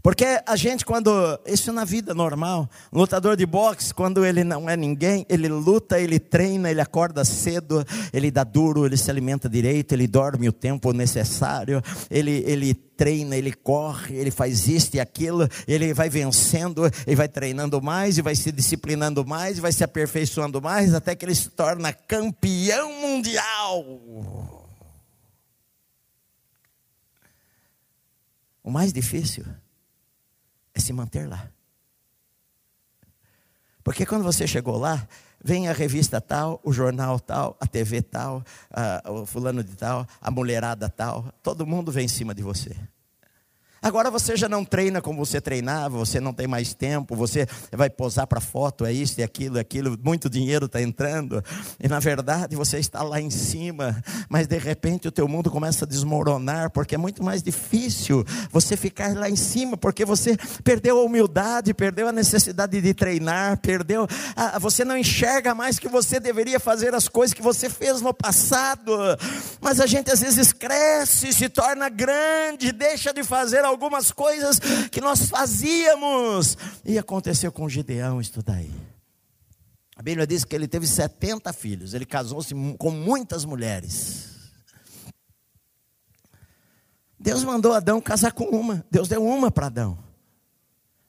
[0.02, 1.10] Porque a gente, quando.
[1.46, 2.68] Isso na vida normal.
[2.92, 7.24] Um lutador de boxe, quando ele não é ninguém, ele luta, ele treina, ele acorda
[7.24, 12.72] cedo, ele dá duro, ele se alimenta direito, ele dorme o tempo necessário, ele, ele
[12.74, 18.16] treina, ele corre, ele faz isto e aquilo, ele vai vencendo, ele vai treinando mais,
[18.16, 21.92] e vai se disciplinando mais, e vai se aperfeiçoando mais, até que ele se torna
[21.92, 23.84] campeão mundial.
[28.62, 29.44] O mais difícil
[30.80, 31.48] é se manter lá.
[33.84, 35.06] Porque quando você chegou lá,
[35.42, 40.06] vem a revista tal, o jornal tal, a TV tal, a, o fulano de tal,
[40.20, 42.76] a mulherada tal, todo mundo vem em cima de você.
[43.82, 47.88] Agora você já não treina como você treinava, você não tem mais tempo, você vai
[47.88, 51.42] posar para foto, é isso, é aquilo, é aquilo, muito dinheiro está entrando,
[51.82, 55.86] e na verdade você está lá em cima, mas de repente o teu mundo começa
[55.86, 60.98] a desmoronar, porque é muito mais difícil você ficar lá em cima, porque você perdeu
[60.98, 64.06] a humildade, perdeu a necessidade de treinar, perdeu,
[64.36, 68.12] a, você não enxerga mais que você deveria fazer as coisas que você fez no
[68.12, 68.92] passado,
[69.58, 74.58] mas a gente às vezes cresce, se torna grande, deixa de fazer algumas coisas
[74.90, 76.56] que nós fazíamos.
[76.84, 78.70] E aconteceu com Gideão isso daí.
[79.96, 84.30] A Bíblia diz que ele teve 70 filhos, ele casou-se com muitas mulheres.
[87.18, 89.98] Deus mandou Adão casar com uma, Deus deu uma para Adão.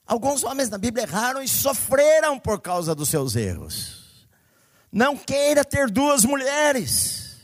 [0.06, 4.28] Alguns homens na Bíblia erraram e sofreram por causa dos seus erros.
[4.92, 7.38] Não queira ter duas mulheres,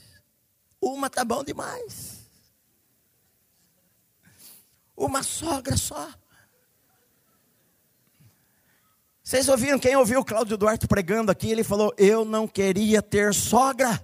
[0.81, 2.16] uma tá bom demais.
[4.97, 6.11] Uma sogra só.
[9.21, 9.77] Vocês ouviram?
[9.77, 11.51] Quem ouviu o Cláudio Duarte pregando aqui?
[11.51, 14.03] Ele falou: Eu não queria ter sogra.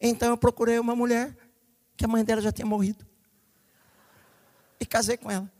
[0.00, 1.36] Então eu procurei uma mulher
[1.96, 3.04] que a mãe dela já tinha morrido.
[4.80, 5.50] e casei com ela.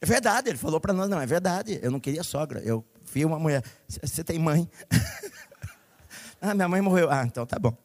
[0.00, 1.78] É verdade, ele falou para nós, não, é verdade.
[1.82, 3.62] Eu não queria sogra, eu vi uma mulher.
[3.86, 4.68] Você tem mãe?
[6.40, 7.10] ah, minha mãe morreu.
[7.10, 7.76] Ah, então tá bom.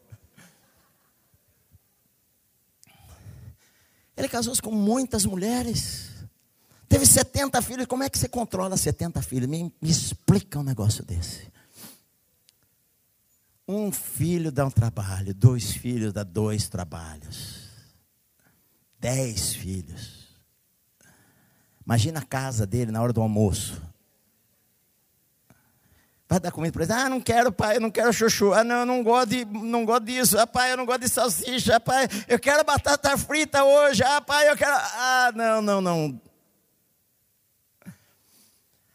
[4.16, 6.10] Ele casou-se com muitas mulheres.
[6.88, 7.86] Teve 70 filhos.
[7.88, 9.50] Como é que você controla 70 filhos?
[9.50, 11.52] Me, me explica um negócio desse.
[13.68, 17.70] Um filho dá um trabalho, dois filhos dá dois trabalhos.
[19.00, 20.24] Dez filhos.
[21.86, 23.82] Imagina a casa dele na hora do almoço.
[26.30, 26.94] Vai dar comida para ele.
[26.94, 28.54] Ah, não quero, pai, eu não quero chuchu.
[28.54, 30.38] Ah, não, eu não gosto, de, não gosto disso.
[30.40, 31.76] Ah, pai, eu não gosto de salsicha.
[31.76, 34.04] Ah, pai, eu quero batata frita hoje.
[34.04, 34.72] Ah, pai, eu quero.
[34.74, 36.22] Ah, não, não, não.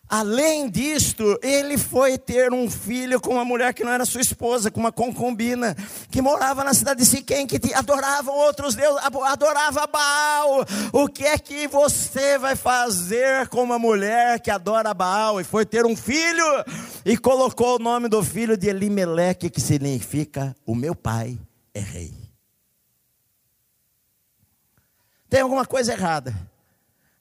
[0.09, 4.71] Além disto, ele foi ter um filho com uma mulher que não era sua esposa,
[4.71, 5.77] com uma concubina,
[6.11, 10.65] que morava na cidade de Siquém, que adoravam outros deuses, adorava Baal.
[10.95, 15.43] O que é que você vai fazer com uma mulher que adora Baal?
[15.43, 16.47] E foi ter um filho
[17.05, 21.39] e colocou o nome do filho de Elimeleque, que significa: O meu pai
[21.75, 22.15] é rei.
[25.29, 26.35] Tem alguma coisa errada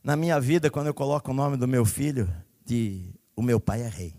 [0.02, 2.47] na minha vida quando eu coloco o nome do meu filho?
[2.68, 4.14] De o meu pai é rei.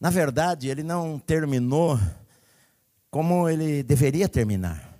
[0.00, 1.98] Na verdade, ele não terminou
[3.10, 4.95] como ele deveria terminar.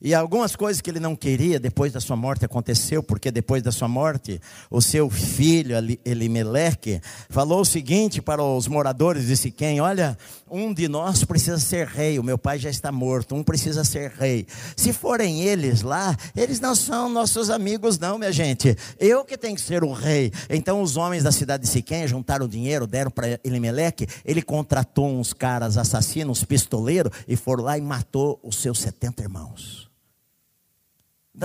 [0.00, 3.72] E algumas coisas que ele não queria depois da sua morte aconteceu, porque depois da
[3.72, 4.40] sua morte,
[4.70, 5.74] o seu filho
[6.04, 10.16] Elimeleque falou o seguinte para os moradores de Siquém: Olha,
[10.48, 14.12] um de nós precisa ser rei, o meu pai já está morto, um precisa ser
[14.12, 14.46] rei.
[14.76, 18.76] Se forem eles lá, eles não são nossos amigos, não, minha gente.
[19.00, 20.32] Eu que tenho que ser o rei.
[20.48, 25.32] Então os homens da cidade de Siquém juntaram dinheiro, deram para Elimeleque, ele contratou uns
[25.32, 29.87] caras assassinos, pistoleiros, e foram lá e matou os seus 70 irmãos.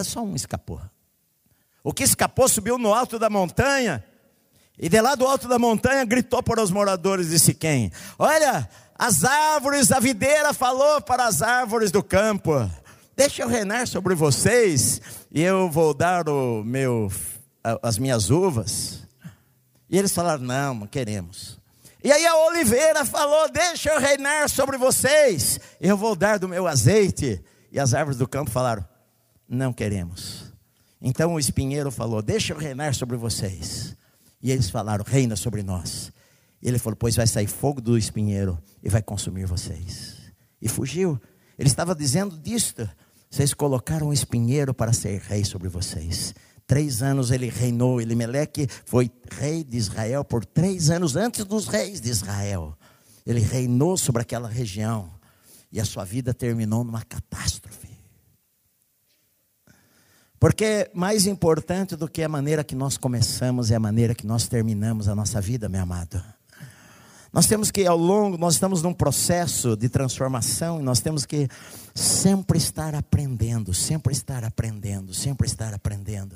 [0.01, 0.81] Só um escapou.
[1.83, 4.03] O que escapou subiu no alto da montanha.
[4.79, 8.67] E de lá do alto da montanha gritou para os moradores de Siquém: Olha,
[8.97, 12.69] as árvores, a videira falou para as árvores do campo:
[13.15, 17.11] Deixa eu reinar sobre vocês, e eu vou dar o meu,
[17.83, 19.03] as minhas uvas.
[19.89, 21.59] E eles falaram: Não, não queremos.
[22.03, 26.65] E aí a oliveira falou: Deixa eu reinar sobre vocês, eu vou dar do meu
[26.67, 27.43] azeite.
[27.71, 28.83] E as árvores do campo falaram:
[29.47, 30.53] não queremos.
[31.01, 33.95] Então o espinheiro falou: Deixa eu reinar sobre vocês.
[34.41, 36.11] E eles falaram: Reina sobre nós.
[36.61, 40.15] E ele falou: Pois vai sair fogo do espinheiro e vai consumir vocês.
[40.61, 41.19] E fugiu.
[41.59, 42.89] Ele estava dizendo disto:
[43.29, 46.33] Vocês colocaram um espinheiro para ser rei sobre vocês.
[46.65, 47.99] Três anos ele reinou.
[47.99, 52.77] Elimeleque foi rei de Israel por três anos antes dos reis de Israel.
[53.25, 55.11] Ele reinou sobre aquela região.
[55.71, 57.92] E a sua vida terminou numa catástrofe.
[60.43, 64.45] Porque mais importante do que a maneira que nós começamos é a maneira que nós
[64.45, 66.21] terminamos a nossa vida, meu amado.
[67.31, 71.47] Nós temos que, ao longo, nós estamos num processo de transformação e nós temos que
[71.95, 76.35] sempre estar aprendendo, sempre estar aprendendo, sempre estar aprendendo.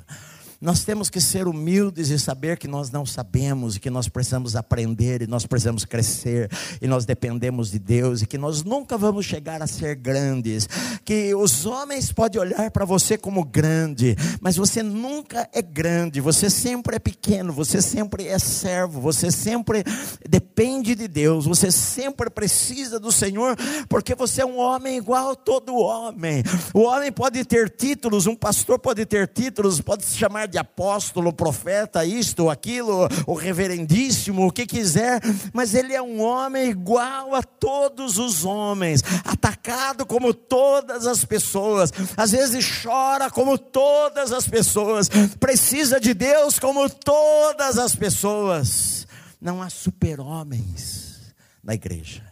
[0.60, 4.56] Nós temos que ser humildes e saber que nós não sabemos e que nós precisamos
[4.56, 6.50] aprender e nós precisamos crescer
[6.82, 10.68] e nós dependemos de Deus e que nós nunca vamos chegar a ser grandes.
[11.04, 16.50] Que os homens podem olhar para você como grande, mas você nunca é grande, você
[16.50, 19.84] sempre é pequeno, você sempre é servo, você sempre
[20.28, 23.56] depende de Deus, você sempre precisa do Senhor,
[23.88, 26.42] porque você é um homem igual a todo homem.
[26.74, 31.32] O homem pode ter títulos, um pastor pode ter títulos, pode se chamar de apóstolo,
[31.32, 35.20] profeta, isto aquilo, o reverendíssimo, o que quiser,
[35.52, 41.92] mas ele é um homem igual a todos os homens, atacado como todas as pessoas,
[42.16, 49.06] às vezes chora como todas as pessoas, precisa de Deus como todas as pessoas.
[49.40, 52.22] Não há super-homens na igreja.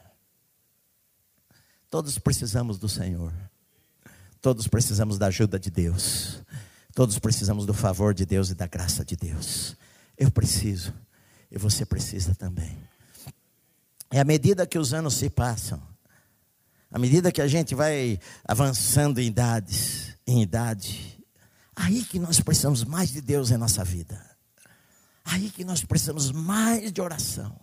[1.89, 3.33] Todos precisamos do Senhor.
[4.41, 6.43] Todos precisamos da ajuda de Deus.
[6.97, 9.77] Todos precisamos do favor de Deus e da graça de Deus.
[10.17, 10.95] Eu preciso,
[11.51, 12.75] e você precisa também.
[14.11, 15.83] É à medida que os anos se passam,
[16.91, 21.23] à medida que a gente vai avançando em idades, em idade,
[21.77, 24.19] aí que nós precisamos mais de Deus em nossa vida.
[25.23, 27.61] Aí que nós precisamos mais de oração.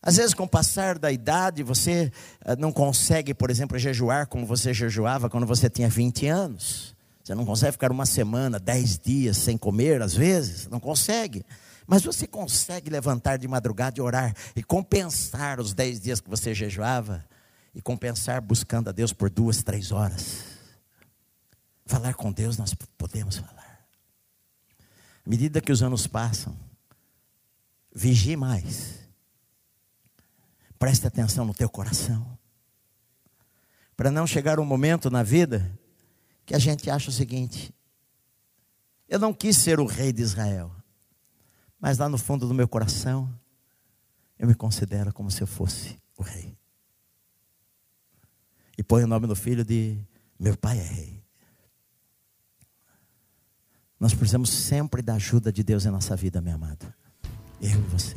[0.00, 2.10] Às vezes, com o passar da idade, você
[2.46, 6.93] eh, não consegue, por exemplo, jejuar como você jejuava quando você tinha 20 anos.
[7.24, 11.42] Você não consegue ficar uma semana, dez dias sem comer, às vezes, não consegue.
[11.86, 16.52] Mas você consegue levantar de madrugada e orar e compensar os dez dias que você
[16.52, 17.24] jejuava
[17.74, 20.44] e compensar buscando a Deus por duas, três horas.
[21.86, 23.86] Falar com Deus nós podemos falar.
[25.26, 26.54] À medida que os anos passam,
[27.94, 28.98] vigie mais.
[30.78, 32.38] Preste atenção no teu coração.
[33.96, 35.78] Para não chegar um momento na vida
[36.44, 37.74] que a gente acha o seguinte:
[39.08, 40.74] eu não quis ser o rei de Israel,
[41.78, 43.32] mas lá no fundo do meu coração,
[44.38, 46.56] eu me considero como se eu fosse o rei.
[48.76, 49.98] E põe o nome do filho de
[50.38, 51.24] meu pai é rei.
[54.00, 56.92] Nós precisamos sempre da ajuda de Deus em nossa vida, meu amado.
[57.60, 58.16] Eu e você.